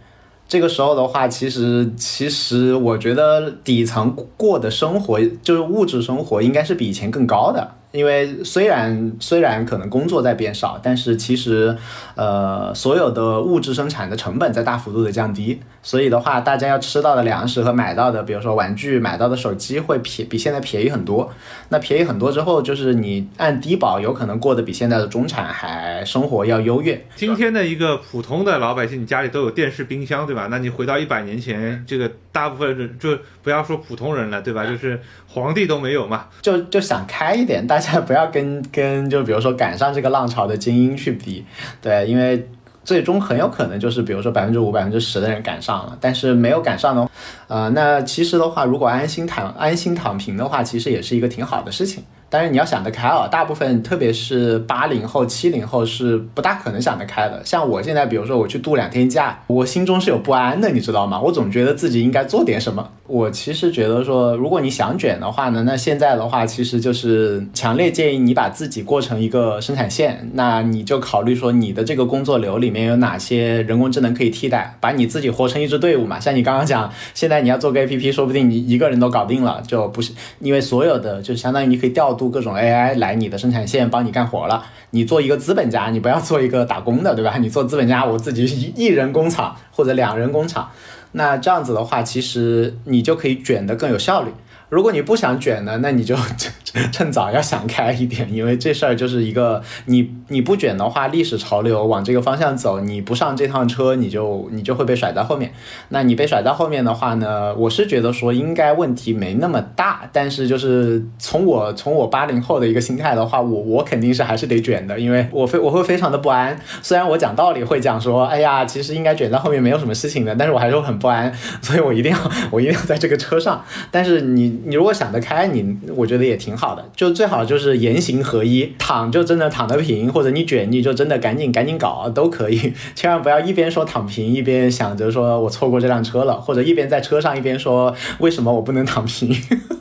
[0.47, 7.71] 这个时候的话，其实其实我觉得底层过的生活就是物质生活应该是比以前更高的。
[7.97, 11.75] 因为虽然虽然可能工作在变少，但是其实，
[12.15, 21.33] 呃，所有的物质生产的成本在大幅度的降低，所以的话，大家要吃到的粮食和买到的，比如说玩具、买到的手机会便比现在便宜很多。
[21.71, 27.03] 那便宜很多之后，就是你按低保，有可能过得比现在的中产还生活要优越。
[27.15, 30.49] 今天的一个普通的老百姓，你家里都有电视、冰箱，对吧？
[30.51, 34.67] 那你回到一百年前，这个大部分人就不要说普通人了，对吧？
[34.67, 37.86] 就是皇帝都没有嘛，就就想开一点，大家。
[38.07, 41.45] 不要跟跟就比如说赶上这个浪潮的精英去比，
[41.81, 42.49] 对，因为
[42.85, 47.09] 最终很有可能就是比如说百分之五、百分之十的人赶上了，但是没有赶上的，
[47.49, 52.05] 呃，那其实的话，如果安心躺安心躺平的话，其实也是一个挺好的事情。
[52.29, 57.41] 但是你要想得开啊，大部分特别是八零后、七零后是不大可能想得开的。
[57.45, 61.21] 像我现在，比如说我去度两天假，我心中是有不安的，你知道吗？
[61.21, 62.91] 我总觉得自己应该做点什么。
[63.09, 76.19] 我其实觉得说，如果你想卷的话呢，那现在的话其实就是强烈建议你把自己过成一个生产线，那你就考虑说你的这个工作流里面有哪些人工智能可以替代，把你自己活成一支队伍嘛。
[76.19, 84.65] 像你刚刚讲，现在你要做个 APP，说不定你一个人都搞定了，就不是因为所有的就相当于你可以调度各种 AI 来你的生产线帮你干活了。
[84.91, 87.37] 你做一个资本家，你不要做一个打工的，对吧？
[87.39, 90.69] 你做资本家，我自己一人工厂或者两人工厂。
[91.17, 94.31] 那这样子的话，其实你就可以卷得更有效率。
[94.69, 96.15] 如果你不想卷呢，那你就
[96.93, 105.53] 趁早要想开一点，因为这事儿就是一个你你不卷的话，历史潮流往这个方向走，你不上这趟车，你就你就会被甩在后面。
[105.91, 116.59] 那你被甩在后面的话呢，我是觉得说应该问题没那么大，但是就是从我从我八零后的一个心态的话，我我肯定是还是得卷的，因为 我非我会非常的不安。
[116.83, 122.19] 虽然我讲道理会讲说，哎呀，其实应该卷在后面没有什么事情的，但是我还是很不安， 所以我一定要
[122.51, 123.65] 我一定要在这个车上。
[123.91, 124.57] 但是你。
[124.67, 139.33] 你如果想得开，你我觉得也挺好好的，就最好就是言行合一，躺就真的躺得平，或者你卷你就真的赶紧赶紧搞都可以， 千万不要一边说躺平，一边想着说我错过这辆车了，或者一边在车上一边说为什么我不能躺平，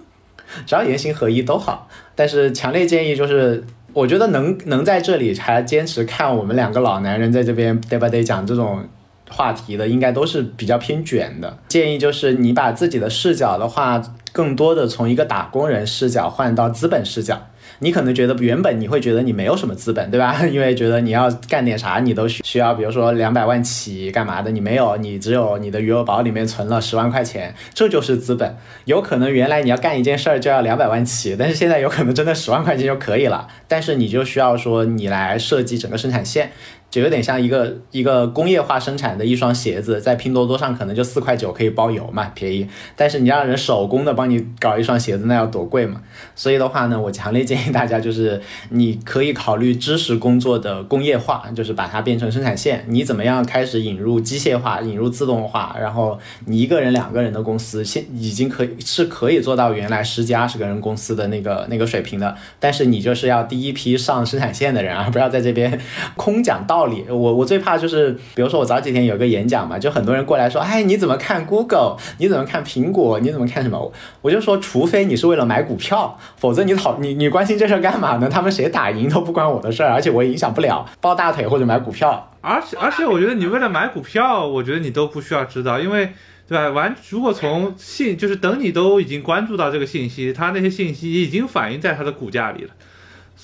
[0.67, 1.88] 只要言行合一都好。
[2.13, 8.07] 但是强烈建议就是，我觉得能能在这里还坚持看我们两个老男人在这边对吧？
[8.07, 8.83] 得讲这种。
[9.30, 14.01] 话题的应该都是比较偏卷的，建议就是你把自己的视角的话，
[14.32, 17.47] 更多的从一个打工人视角换到资本视角。
[17.80, 20.39] 你可能觉得原本你会觉得你没有什么资本，对吧？
[20.49, 28.55] 因为觉得你要干点啥，你都需需要，比如说两百万起干嘛的，你没有，你只有你的余额宝里面存了十万块钱，这就是资本。
[28.86, 33.45] 有可能原来你要干一件事儿就要两百万起，但是现在有可能真的十万块钱就可以了。
[33.67, 36.51] 但是你就需要说你来设计整个生产线。
[36.95, 42.65] 就有点像一个一个工业化生产的一双鞋子，在拼多多上可能就四块九可以包邮嘛，便宜。
[42.95, 46.01] 但是你让人手工的帮你搞一双鞋子，那要多贵嘛？
[46.35, 52.85] 所以的话呢，我强烈建议大家就是你可以考虑知识工作的工业化，就是把它变成生产线。
[52.87, 55.75] 你怎么样开始引入机械化、引入自动化？
[55.77, 62.33] 然后你一个人、两个人的公司，现已经可以是可以做到原来十几、二十个人公司的那个那个水平的。
[62.57, 65.77] 但是你就是要第一批上生产线的人啊，不要在这边
[66.15, 66.84] 空讲道。
[66.86, 71.97] 道理我我最怕就是，比如说我早几天有个演讲嘛，就很多人过来说，哎，你怎么看 Google？
[72.19, 73.19] 你怎么看苹果？
[73.19, 73.91] 你怎么看什么？
[74.21, 78.29] 我就说，除非你是为了买股票，否则你讨你你关心这事干嘛呢？
[78.29, 82.31] 他们谁打赢都不关我的事儿，而且我也影响不了，抱大腿或者买股票。
[82.41, 86.09] 而且而且，我觉得你为了买股票，我觉得你都不需要知道，因为
[86.47, 86.69] 对吧？
[86.69, 92.69] 完，如果从信就是等你都已经关注到这个信息，它那些信息已经反映在它的股价里了。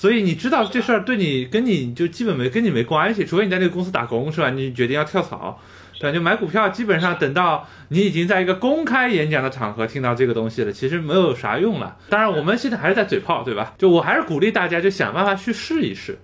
[0.01, 4.49] 所以你知道这事儿对你跟你就基本没跟你没关系，除非你在那个公司打工是吧？
[4.49, 5.61] 你决定要跳槽，
[5.99, 11.97] 对吧，就买股票，基本上等到你已经在一个公开演讲的场合听到这个东西了，其实没有啥用了。
[12.09, 13.75] 当然我们现在还是在嘴炮，对吧？
[13.77, 16.17] 就我还是鼓励大家就想办法去试一试，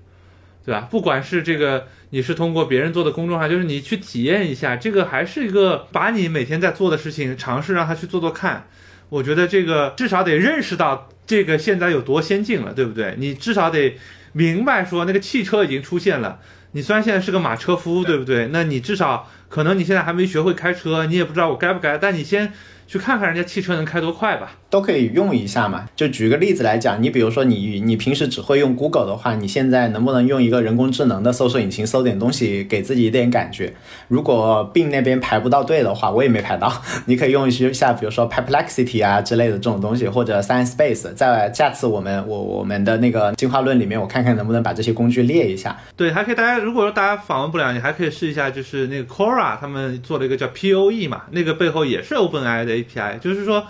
[0.66, 0.88] 对吧？
[0.90, 8.66] 不管是这个你是通过别人做的公众号，就是你去体验一下，这个还是一个把你每天在做的事情尝试让他去做做看。
[9.10, 13.16] 我觉得这个至少得认识到这个现在有多先进了，对不对？
[13.18, 13.98] 你至少得
[14.34, 16.40] 明白说那个汽车已经出现了。
[16.74, 18.50] 你虽然现在是个马车夫，对不对？
[18.52, 22.52] 那你至少可能你现在还没学会开车，你也不知道我该不该，但你先
[22.88, 24.54] 去看看人家汽车能开多快吧。
[24.70, 25.88] 都可以用一下嘛。
[25.96, 33.74] 就举个例子来讲，你比如说你你平时只会用 Google 的话，你现在能不能用一个人工智能的搜索引擎搜点东西，给自己一点感觉？
[34.10, 36.72] 如果 Bing 那边排不到队的话，我也没排到，
[37.08, 41.14] 你可以用一些下，比如说 Perplexity 啊之类的这种东西，或者 Science Base。
[41.16, 45.78] 在下次我们我我们的那个进化论里面，我看看能不能把这些工具列一下。
[45.96, 53.68] 对，还可以大家如果说大家访问不了，你还可以试一下，就是那个 Quora 他们做了一个叫 POE 嘛，那个背后也是 OpenAI 的 API，就是说。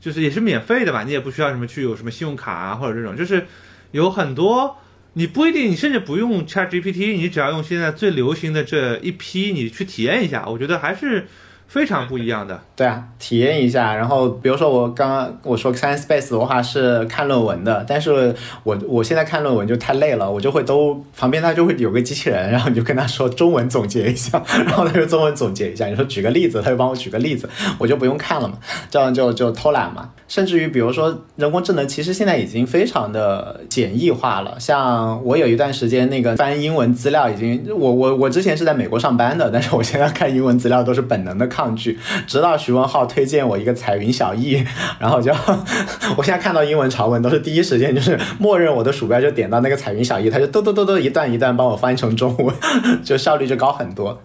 [0.00, 3.44] 就是也是免费的吧，你也不需要什么去有什么信用卡啊，或者这种，就是
[3.90, 4.76] 有很多
[5.14, 11.26] 你不一定，你甚至不用 Chat GPT，你只要用现在最流行的这一批，你去体验一下，我觉得还是。
[11.68, 13.94] 非常不一样的， 对啊，体验一下。
[13.94, 25.86] 然后比如说我刚刚我说 Science Base 的话是看论文的，但是我我现在看论文就太累了，我就会都旁边他就会有个机器人，然后你就跟他说中文总结一下，然后他就中文总结一下。
[25.86, 27.48] 你说举个例子，他就帮我举个例子，
[27.78, 28.54] 我就不用看了嘛，
[28.90, 30.10] 这样就就偷懒嘛。
[30.26, 34.58] 甚至于比如说人工智能，其实现在已经非常的简易化了。
[34.58, 41.57] 像我有一段时间那个翻英文资料，已经我我我之前是在美国上班的，但是我现在看英文资料都是本能的看。
[41.58, 44.64] 抗拒，直到徐文浩推荐我一个彩云小艺，
[45.00, 45.32] 然后就
[46.16, 52.54] 我现在看到英文长文都是第一时间就是默认我的鼠标就点到那个彩云小艺，它就嘟嘟嘟嘟一段一段帮我翻译成中文，
[53.02, 54.20] 就效率就高很多。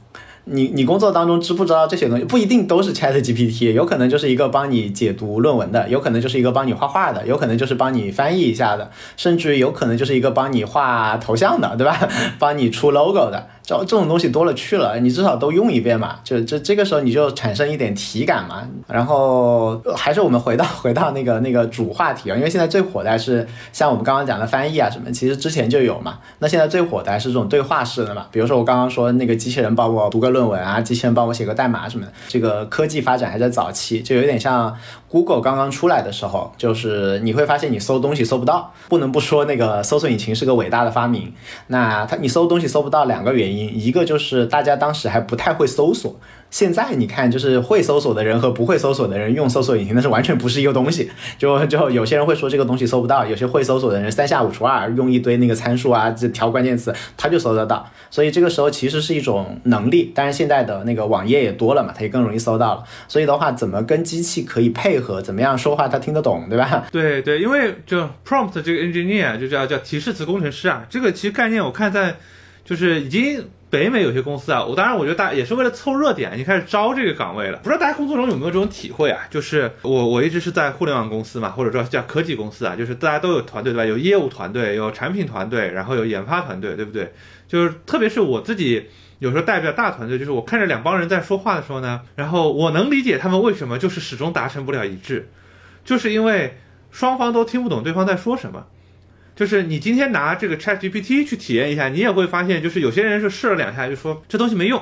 [0.46, 2.26] 你你工作当中知不知道这些东西？
[2.26, 11.98] 不一定都是 Chat GPT，有可能就是一个帮你解读论文的，有可能就是一个帮你画画的，有可能就是帮你翻译一下的，甚至于有可能就是一个帮你画头像的，对吧？
[12.38, 13.48] 帮你出 logo 的。
[13.64, 18.68] 这这种东西多了去了，你至少都用一遍嘛，就这这个时候你就产生一点体感嘛。
[18.88, 26.20] 然后还是我们回到 回到那个那个主话题啊，因为现在最火的还是像我们刚刚讲的翻译啊什么，其实之前就有嘛。
[26.40, 32.12] 那现在最火的还是这种对话式的嘛，比如说我刚刚说那个机器人帮我读个论文啊，机器人帮我写个代码什么的。
[32.28, 34.76] 这个科技发展还在早期，就有点像
[35.08, 41.34] Google 刚刚出来的时候，就是你会发现你搜东西搜不到，不能不说那个搜索引擎是个伟大的发明。
[41.68, 43.53] 那它你搜东西搜不到两个原因。
[43.54, 46.20] 一个就是大家当时还不太会搜索。
[46.50, 51.10] 现在你看，就是会搜索的人和不会搜索的人用搜索引擎，那是完全不是一个东西。
[51.36, 57.90] 就就有些人会说这个东西搜不到，有些会搜索的人三下五除二用一堆那个参数啊，这调关键词，他就搜得到。
[58.12, 60.12] 所以这个时候其实是一种能力。
[60.14, 62.84] 但是现在的那个网页也多了嘛，它也更容易搜到了。
[63.08, 66.86] 所以的话，怎么跟机器可以配合，怎么样说话它听得懂，对吧？
[66.94, 72.18] 对对，因为就 prompt 这个 engineer 就叫叫提示词工程师啊，这个其实概念我看在
[72.64, 73.50] 就是已经。
[73.74, 77.58] 北美有些公司啊，我当然我觉得大也是为了凑热点，已经开始招这个岗位了。
[77.64, 79.22] 不知道大家工作中有没有这种体会啊？
[79.32, 83.84] 就是我我一直是在互联网公司嘛，或者说叫科技公司啊，就是大家都有团队对吧？
[83.84, 87.12] 有业务团队，有产品团队，然后有研发团队，对不对？
[87.48, 88.86] 就是特别是我自己
[89.18, 95.32] 有时候代表大团队，就是我看着两帮人在说话的时候呢，然后我能理解他们为什么就是始终达成不了一致，
[95.84, 96.60] 就是因为
[96.92, 98.68] 双方都听不懂对方在说什么。
[99.36, 104.82] 就是你今天拿这个 Chat GPT 去体验一下，你也会发现，就是有些人是试了两下就说这东西没用，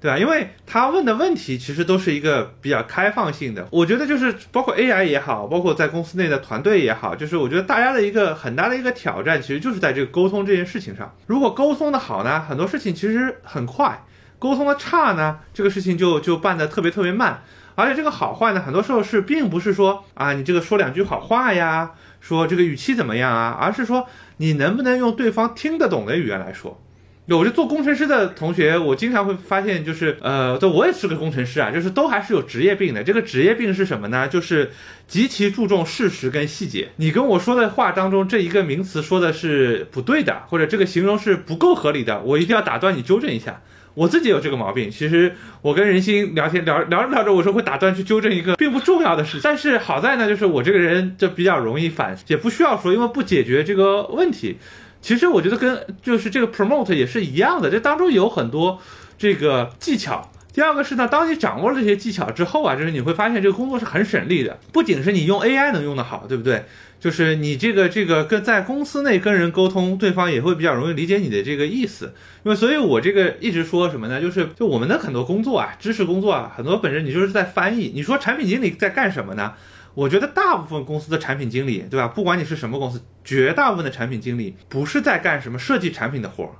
[0.00, 0.18] 对吧？
[0.18, 3.66] 因为他问的问题其实都是一个比较开放性的。
[3.70, 11.14] 我觉得就是包括 AI 也好，包括在公司内的团队也好，就是我觉得大家的一个很大的一个挑战，其实就是在这个沟通这件事情上。
[11.26, 14.04] 如果沟通的好呢，很多事情其实很快；
[14.38, 17.42] 沟通的差呢，这个事情就就办得特别特别慢。
[17.74, 21.92] 而且这个好坏呢，很多时候是并不是说啊，你这个说两句好话呀。
[22.26, 23.56] 说这个语气怎么样啊？
[23.60, 24.08] 而是说
[24.38, 26.82] 你能不能用对方听得懂的语言来说。
[27.26, 33.02] 有就做工程师的同学，我经常会发现，就是呃，对我也是个工程师啊，就是都还是有职业病的。
[33.04, 34.26] 这个职业病是什么呢？
[34.28, 34.70] 就是
[35.06, 36.88] 极其注重事实跟细节。
[36.96, 43.60] 你跟我说的话当中，这一个名词说的是不对的，或者这个形容是不够合理的，我一定要打断你纠正一下。
[43.96, 49.40] 我自己有这个毛病，其实我跟人心聊天聊聊着聊着，我说会打断去纠正一个并不重要的事情。
[49.42, 54.58] 但是好在呢，就是我这个人就比较容易反，也不需要说，因为不解决这个问题。
[55.00, 58.78] 其实我觉得跟就是这个 promote 也是一样的，这当中有很多
[59.16, 60.30] 这个技巧。
[60.56, 66.64] 第二个是呢，当你掌握了这些技巧之后啊，就是你会发现这个工作是很省力的，不仅是你用 AI 能用得好，对不对？
[66.98, 72.14] 就是你这个这个跟在公司内跟人沟通，对方也会比较容易理解你的这个意思。
[72.42, 74.18] 因为所以，我这个一直说什么呢？
[74.18, 77.92] 就是就我们的很多工作啊，知识工作啊，很多本身你就是在翻译。
[77.94, 79.52] 你说产品经理在干什么呢？
[79.92, 82.08] 我觉得大部分公司的产品经理，对吧？
[82.08, 86.52] 不管你是什么公司，绝大部分的产品经理不是在干什么设计产品的活儿，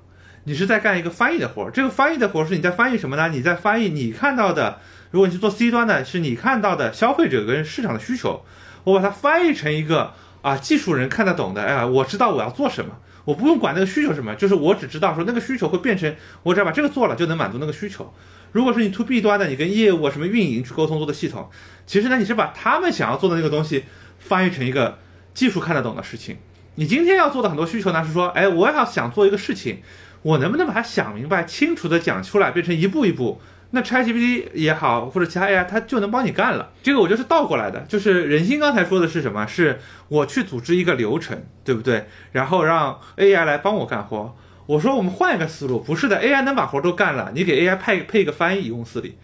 [0.46, 1.70] 你是在干一个翻译的活儿。
[1.70, 3.28] 这个翻译的活儿是你在翻译什么呢？
[3.28, 4.80] 你在翻译你看到的，
[5.10, 8.44] 如果你去做 C 端的，是你看到的消费者跟市场的需求，
[8.84, 10.14] 我把它翻译成一个。
[10.42, 18.14] 啊，技术人看得懂的，哎呀，我知道我要做什么，我不用管那个需求什么，就是我只知道说那个需求会变成，我只要把这个做了就能满足那个需求。
[18.52, 21.50] 如果是你 to B 端的，你跟业务啊什么运营去沟通做的系统，
[21.84, 23.86] 其实呢，你是把他们想要做的那个东西
[24.20, 24.98] 翻译成一个
[25.34, 26.36] 技术看得懂的事情。
[26.76, 29.80] 你今天要做的很多需求呢，是说，哎，我要想做一个事情，
[30.22, 33.40] 我能不能把它想明白、清楚的讲出来，变成一步一步？
[33.70, 36.70] 那 ChatGPT 也好，或者其他 AI，它就能帮你干了。
[36.82, 39.44] 这个我就是倒过来的，就是人心刚才说的是什么？
[39.46, 42.06] 是我去组织一个流程，对不对？
[42.32, 44.36] 然后让 AI 来帮我干活。
[44.66, 49.16] 我说我们换一个思路，不是的，AI 能把活都干了，你给 AI 配配一个翻译，公司里，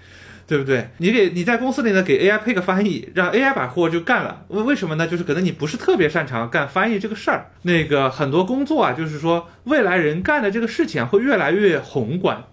[0.53, 0.86] 对不对？
[0.98, 4.44] 你给你在公司里呢给 AI 配个翻译，让 AI 把活就干了。
[4.48, 5.07] 为为什么呢？
[5.07, 7.46] 就是可能你不是特别擅长干翻译这个事儿。
[7.62, 12.44] 那个很多工作啊，就是说未来人干的这个事情啊，会越来越宏观。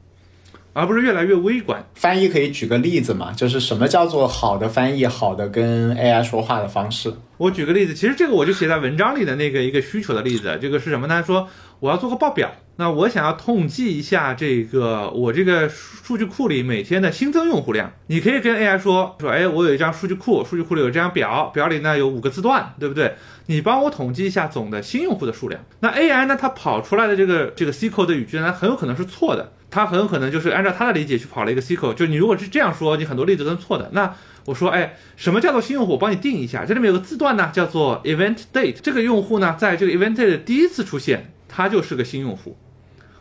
[0.71, 1.83] 而不是越来越微观。
[1.95, 3.33] 翻译可以举个例子嘛？
[3.33, 7.11] 就是什么叫做好的翻译，好的跟 AI 说话的方式？
[7.37, 10.57] 我举个例子，其实这个我就写在文章里的那个一个需求的例子。
[10.61, 11.21] 这个是什么呢？
[11.25, 11.49] 说
[11.81, 12.49] 我要做个报表，
[12.79, 17.91] 那我想要统计一下这个我这个数据库里每天的新增用户量。
[18.07, 23.15] 你可以跟 AI 说说，哎，我有一张数据库，数据库里有这张表，表里呢有五个字段，对不对？
[23.47, 25.61] 你帮我统计一下总的新用户的数量。
[25.81, 29.51] 那 AI 呢，它跑出来的这个这个 SQL 的语句呢，很有可能是错的。
[29.69, 33.89] 它很有可能就是按照它的理解去跑了一个 SQL，就你如果是这样说，你很多例子都是错的。
[33.91, 34.15] 那
[34.45, 35.91] 我说，哎，什么叫做新用户？
[35.91, 38.77] 我帮你定一下，这里面有个字段呢，叫做 event date。
[38.81, 42.57] 这个用户呢，在这个 event date 第一次出现，他就是个新用户，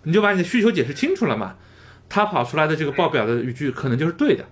[0.08, 1.56] 你就把你的需求解释清楚了嘛，
[2.08, 4.46] 他跑出来的这个报表的语句可能就是对的。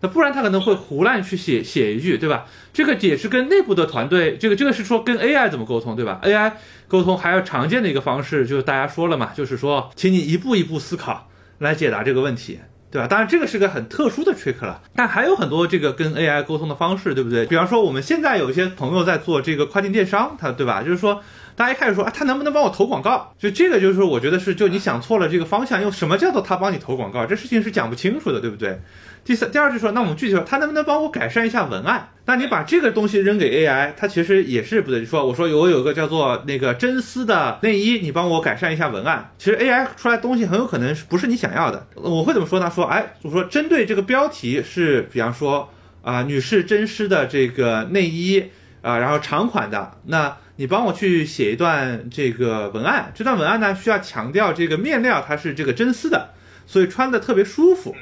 [0.00, 2.46] 那不然他可能会胡乱去写写一句，对吧？
[2.72, 6.54] 这个解释跟内部的团队，这个这个是说跟 AI 怎么沟通，对吧？AI
[6.88, 12.58] 沟通还有常见的一个方式，就是大家说了嘛，就是说，请你一步一步思考来解答这个问题，
[12.90, 13.06] 对吧？
[13.06, 17.46] 当然这个是个很特殊的 trick 了，但还有很多这个跟 AI 沟通的方式，对不对？
[17.46, 20.82] 比方说我们现在有一些朋友在做这个跨境电商，他对吧？
[20.82, 21.22] 就是说。
[21.54, 23.34] 大家一开始说啊，他能不能帮我投广告？
[23.38, 25.80] 就这个，就是我觉得是，就你想错了这个方向。
[25.82, 27.26] 用什么叫做他帮你投广告？
[27.26, 28.80] 这事情是讲不清楚的，对不对？
[29.24, 32.08] 第三、第二就是说，那我们具体说，他能不能帮我改善一下文案？
[32.24, 35.04] 那你把这个东西扔给 AI，它其实也是不对。
[35.04, 39.30] 说我说我有个叫做那个真丝的内衣，你帮我改善一下文案。
[39.38, 41.86] 其实 AI 出来东西很有可能是不是你想要的。
[41.94, 42.70] 我会怎么说呢？
[42.70, 45.68] 说哎，我说针对这个标题是，比方说
[46.02, 48.44] 啊，女士真丝的这个内衣
[48.80, 50.36] 啊，然后长款的那。
[50.56, 56.34] 你帮我去写一段这个文案，这段文案呢需要强调这个面料它是这个真丝的，
[56.66, 57.96] 所以穿的特别舒服。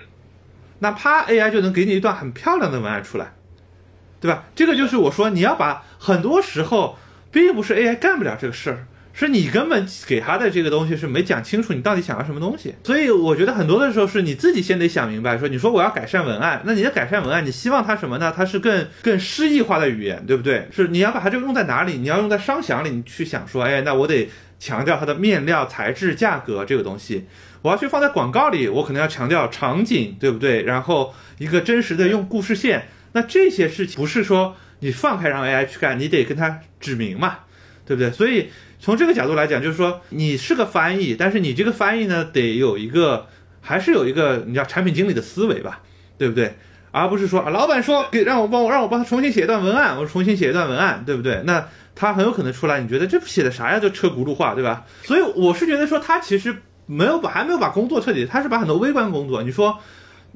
[0.80, 3.34] 那啪 AI 就能给你一段很漂亮的文案出来，
[4.20, 4.44] 对吧？
[4.54, 6.98] 这个就是我说你要把很多时候
[7.30, 8.86] 并不是 AI 干不了这个事儿。
[9.12, 12.74] 是你根本给他的这个东西是没讲清楚，你到底想要什么东西？
[12.84, 15.36] 所以我觉得很多的时候是你自己先得想明白。
[15.36, 18.32] 说你说我要改善文案，那你的改善文案，你希望它什么呢？
[18.34, 20.68] 它是更更诗意化的语言，对不对？
[20.70, 21.98] 是你要把它这个用在哪里？
[21.98, 27.26] 你要用在商详里，你去想说，哎，那我得强调它的面料、材质、价格这个东西。
[27.62, 30.62] 我要去放在广告里，我可能要强调场景，对不对？
[30.62, 32.86] 然后一个真实的用故事线。
[33.12, 37.40] 那这些事情不是说你放开让 AI 去干，你得跟它指明嘛，
[37.84, 38.10] 对不对？
[38.10, 38.48] 所以。
[38.80, 43.26] 从这个角度来讲，就是说你是个翻译，但是你这个翻译呢，得有一个，
[43.60, 45.82] 还是有一个你叫产品经理的思维吧，
[46.16, 46.56] 对不对？
[46.90, 51.42] 而不是说啊，老板说给让我帮我让我帮他重新写一段文案，我重新写一段文案，对不对？
[51.44, 53.78] 那他很有可能出来，你觉得这写的啥呀？
[53.78, 54.84] 就车轱辘话，对吧？
[55.02, 56.56] 所以我是觉得说他其实
[56.86, 59.78] 没有把还没有把工作彻底，他是把很多微观工作，你说。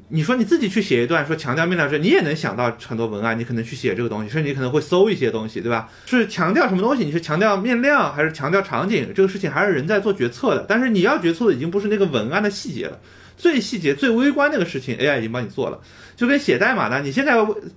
[0.08, 5.88] 你说你自己去写一段，说强调面料这，你也能想到很多文案，你可能去写这个东西，甚至你可能会搜一些东西，对吧？
[6.06, 7.04] 是强调什么东西？
[7.04, 9.12] 你是强调面料还是强调场景？
[9.14, 10.64] 这个事情还是人在做决策的。
[10.68, 12.98] 但是你要决策的已经不是那个文案的细节了，
[13.36, 15.80] 最细节、最微观那个事情，AI 已经帮你做了。
[16.16, 17.34] 就跟写代码呢，你现在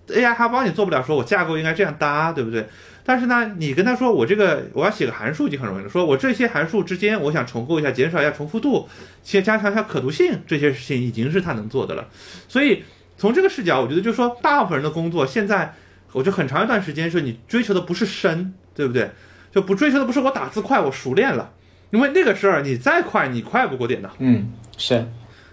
[0.09, 2.68] AI 还帮你做不了，说我架构应该这样搭，对不对？
[3.08, 8.89] 但是呢，你跟他说我这个我要写个函数已经很容易了，说我这些函数之间我想重构一下，减少一下重复度，
[9.24, 12.05] 先加强一下可读性，这些事情已经是他能做的了。
[12.49, 12.84] 所以
[13.18, 15.74] 从这个视角，我觉得就是说，大部分人的工作现在，
[16.12, 19.10] 我觉得很长一段时间是你追求的不是深，对不对？
[19.53, 21.53] 就不追求的不是我打字快，我熟练了，
[21.91, 24.10] 因为那个事儿你再快，你快不过电脑。
[24.20, 25.08] 嗯，是。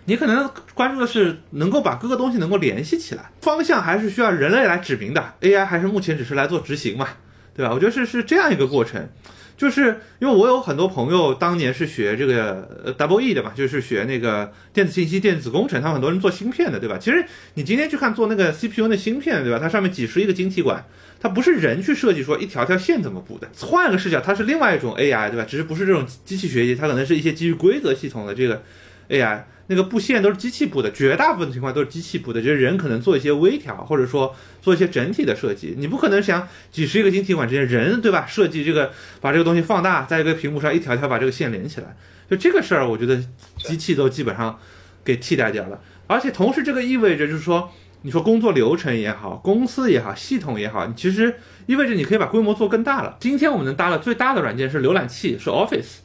[0.07, 7.09] 你可能关注的是能够把各个东西能够联系起来，方向还是需要人类来指明的，AI 还是目前只是来做执行嘛。
[7.55, 7.73] 对吧？
[7.73, 9.09] 我觉得是是这样一个过程，
[9.57, 16.99] 就是因为我有很多朋友当年是学这个呃 double E 的嘛，就是学那个电子信息、电子工程，他们很多人做芯片的，对吧？
[16.99, 17.25] 其实
[17.55, 19.59] 你今天去看做那个 CPU 的芯片，对吧？
[19.61, 20.85] 它上面几十亿个晶体管，
[21.21, 23.49] 它不是人去设计说一条条线怎么布的。
[23.61, 25.47] 换个视角，它是另外一种 AI，对吧？
[25.49, 28.63] 只是不是这种机器学习，它可能是一些基于规则系统的这个
[29.09, 29.43] AI。
[29.67, 35.75] 那个布线都是机器布的，绝大部分情况都是机器布的，就是人可能做一些微调，或者说做一些整体的设计。
[35.79, 38.27] 你不可能想几十亿个晶体管之间人，对吧？
[38.27, 41.97] 设计这个把这个东西放大，在一个屏幕上一条条把这个线连起来，
[42.29, 43.17] 就这个事儿，我觉得
[43.59, 44.59] 机器都基本上
[45.03, 45.81] 给替代掉了。
[46.07, 47.71] 而且同时这个意味着就是说，
[48.03, 51.35] 你说工作流程也好，公司也好，系统也好，你其实
[51.65, 53.17] 意味着你可以把规模做更大了。
[53.19, 56.01] 今天我们能搭的最大的软件是浏览器，是 Office，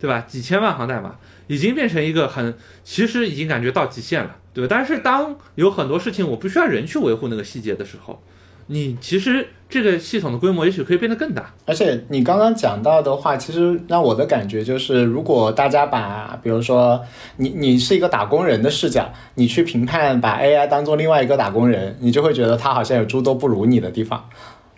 [0.00, 0.24] 对吧？
[0.26, 1.14] 几千万行代码
[1.46, 4.68] 已经变成一个很，其实已经感觉到极限了，对吧？
[4.70, 8.20] 但是当有很多事情我不需要人去维护那个细节的时候，
[8.68, 11.54] 你其实这个系统的规模也许可以变得更大。
[11.64, 17.00] 而且你刚刚讲到的话，其实让我的感觉就是，如果大家把，比如说
[17.36, 24.28] 你你是一个打工人的视角，你去评判把 AI 当做另外一个打工人，你就会觉得他好像有诸多不如你的地方。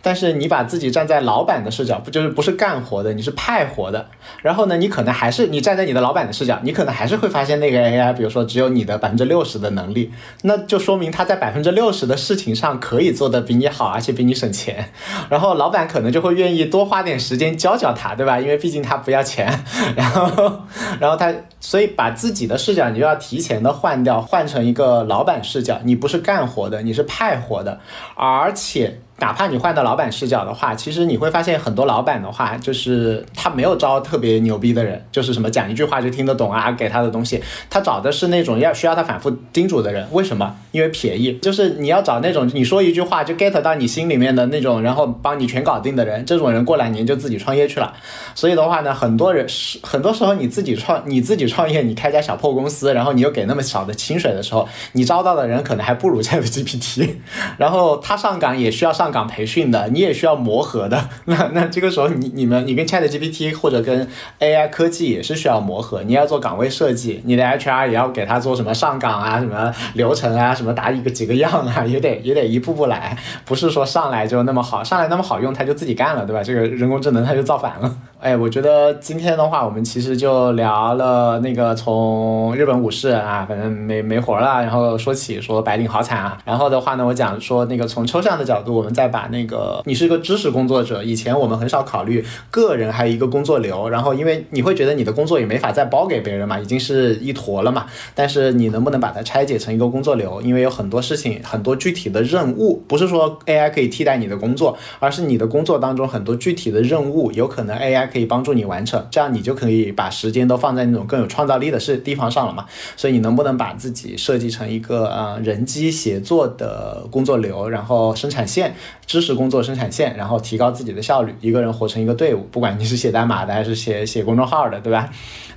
[0.09, 4.09] 但是你把自己站在老板的视角，不就是不是干活的，你是派活的。
[4.41, 10.11] 然后呢，你可能还是你站在你的老板的视角，你可能还是会发现那个 AI，比如说只有你的百分之六十的能力，
[10.45, 14.89] 那就说明他在百分之六十的事情上可以做得比你好，而且比你省钱。
[15.29, 18.41] 然后老板可能就会愿意多花点时间教教他，对吧？
[18.41, 19.63] 因为毕竟他不要钱。
[19.95, 20.63] 然后，
[20.99, 21.31] 然后他，
[21.61, 25.79] 所以把自己的视角你就要提前的换掉，换成一个老板视角。
[25.85, 27.79] 你不是干活的，你是派活的，
[28.15, 29.01] 而且。
[29.21, 40.07] 哪怕你换到老板视角的话，其实你会发现很多老板的话，就是他没有招特别牛逼的人，就是什么讲一句话就听得懂啊，给他的东西，他找的是那种要需要他反复叮嘱的人。
[40.13, 40.55] 为什么？
[40.71, 41.33] 因为便宜。
[41.39, 47.93] 就是你要找那种你说一句话就 get 到你心里面的那种，然后帮你全搞定的人，这种人过两年就自己创业去了。
[48.37, 57.17] 所以的话呢，很多人是很多时候你自己创你自己创业，你开家小破公司，然后你又给那么少的薪水的时候，你招到的人可能还不如 ChatGPT，
[57.57, 59.08] 然后他上岗也需要上。
[59.09, 61.09] 上岗培训的，你也需要磨合的。
[61.25, 64.07] 那那这个时候，你你们你跟 Chat GPT 或者跟
[64.39, 66.03] AI 科技也是需要磨合。
[66.03, 73.17] 你要做岗位设计，你的 HR 也要给他做什么上岗啊，什么流程啊，什么打几个几个样啊，也得也得一步步来。
[73.47, 76.43] 不是说上来就那么好，上来那么好用，他就自己干了，对吧？
[76.43, 77.97] 这个人工智能他就造反了。
[78.21, 86.37] 哎，我觉得今天的话，我们其实就聊了那个从日本武士啊，反正没没活了，然后说起说白领好惨啊。
[86.45, 97.87] 然后的话呢，我讲说那个从抽象的角度，我们再把那个你是个知识工作者，以前我们很少考虑个人还有一个工作流，然后因为你会觉得你的工作也没法再包给别人嘛，已经是一坨了嘛。
[98.17, 100.43] 但是你能不能把它拆解成一个工作流？
[100.43, 112.67] 因为有很多事情，很多具体的任务，不是说 AI 可以替代你的工作，而是你的工作当中很多具体的任务，有可能 AI 可以帮助你完成，这样你就可以把时间都放在那种更有创造力的事地方上了嘛。
[112.97, 118.75] 所以你能不能把自己设计成一个呃人机协作的工作流，然后生产线？
[119.07, 125.09] 知识工作生产线，然后提高自己的效率，一个人活成一个队伍，不管你是写代码的还是写写公众号的，对吧？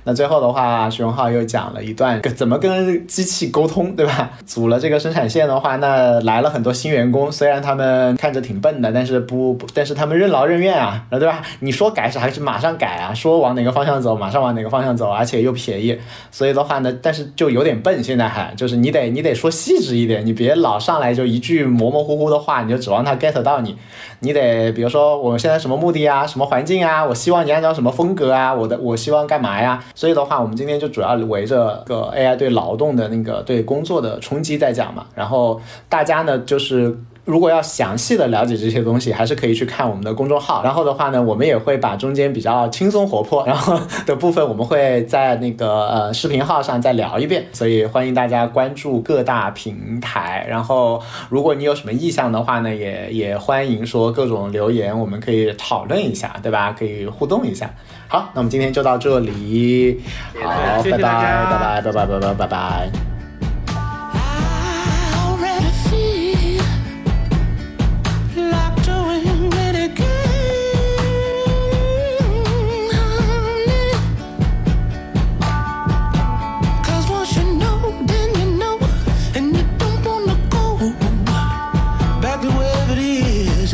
[0.04, 4.30] 那最后的话，徐荣浩又讲了一段怎么跟机器沟通，对吧？
[4.44, 11.40] 组了这个生产线的话，那来了很多新员工，虽然他们看着挺笨的，但是不不，但是他们任劳任怨啊，对吧？
[11.60, 13.14] 你说改是还是马上改啊？
[13.14, 15.96] 说往哪个方向走，马上往哪个方向走，而且又便宜，
[16.30, 23.76] 所以的话呢，但是就有点笨，现在还就是你得你得说细致一点，你别老上来就一句模模糊糊的话，你就指望他 get 到你，
[24.22, 29.82] 你得比如说我现在什么目的啊，什么环境啊，我希望你按照什么风格啊，我的我希望干嘛呀？
[29.96, 35.06] 所以的话，我们今天就主要围着个 AI 对劳动的那个对工作的冲击在讲嘛。
[35.16, 40.62] 然后大家呢，就是如果要详细的了解这些东西，还是可以去看我们的公众号。
[40.64, 47.46] 然后的话呢，我们也会把中间比较轻松活泼然后的部分，我们会在那个呃视频号上再聊一遍。
[47.52, 50.44] 所以欢迎大家关注各大平台。
[50.48, 56.74] 然后如果你有什么意向的话呢，也也欢迎说各种留言，我们可以讨论一下，对吧？
[56.76, 57.72] 可以互动一下。
[58.08, 60.02] 好，那我们今天就到这里。
[60.42, 63.11] 好，拜拜，拜拜，拜拜，拜拜，拜拜。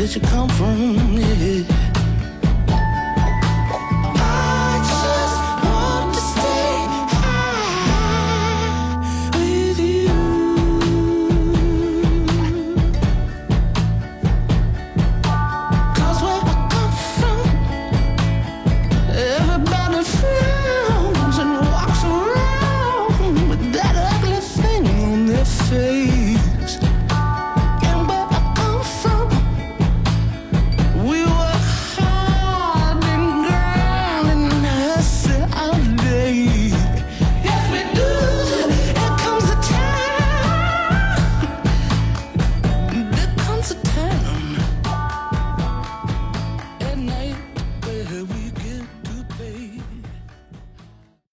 [0.09, 1.08] did you come from?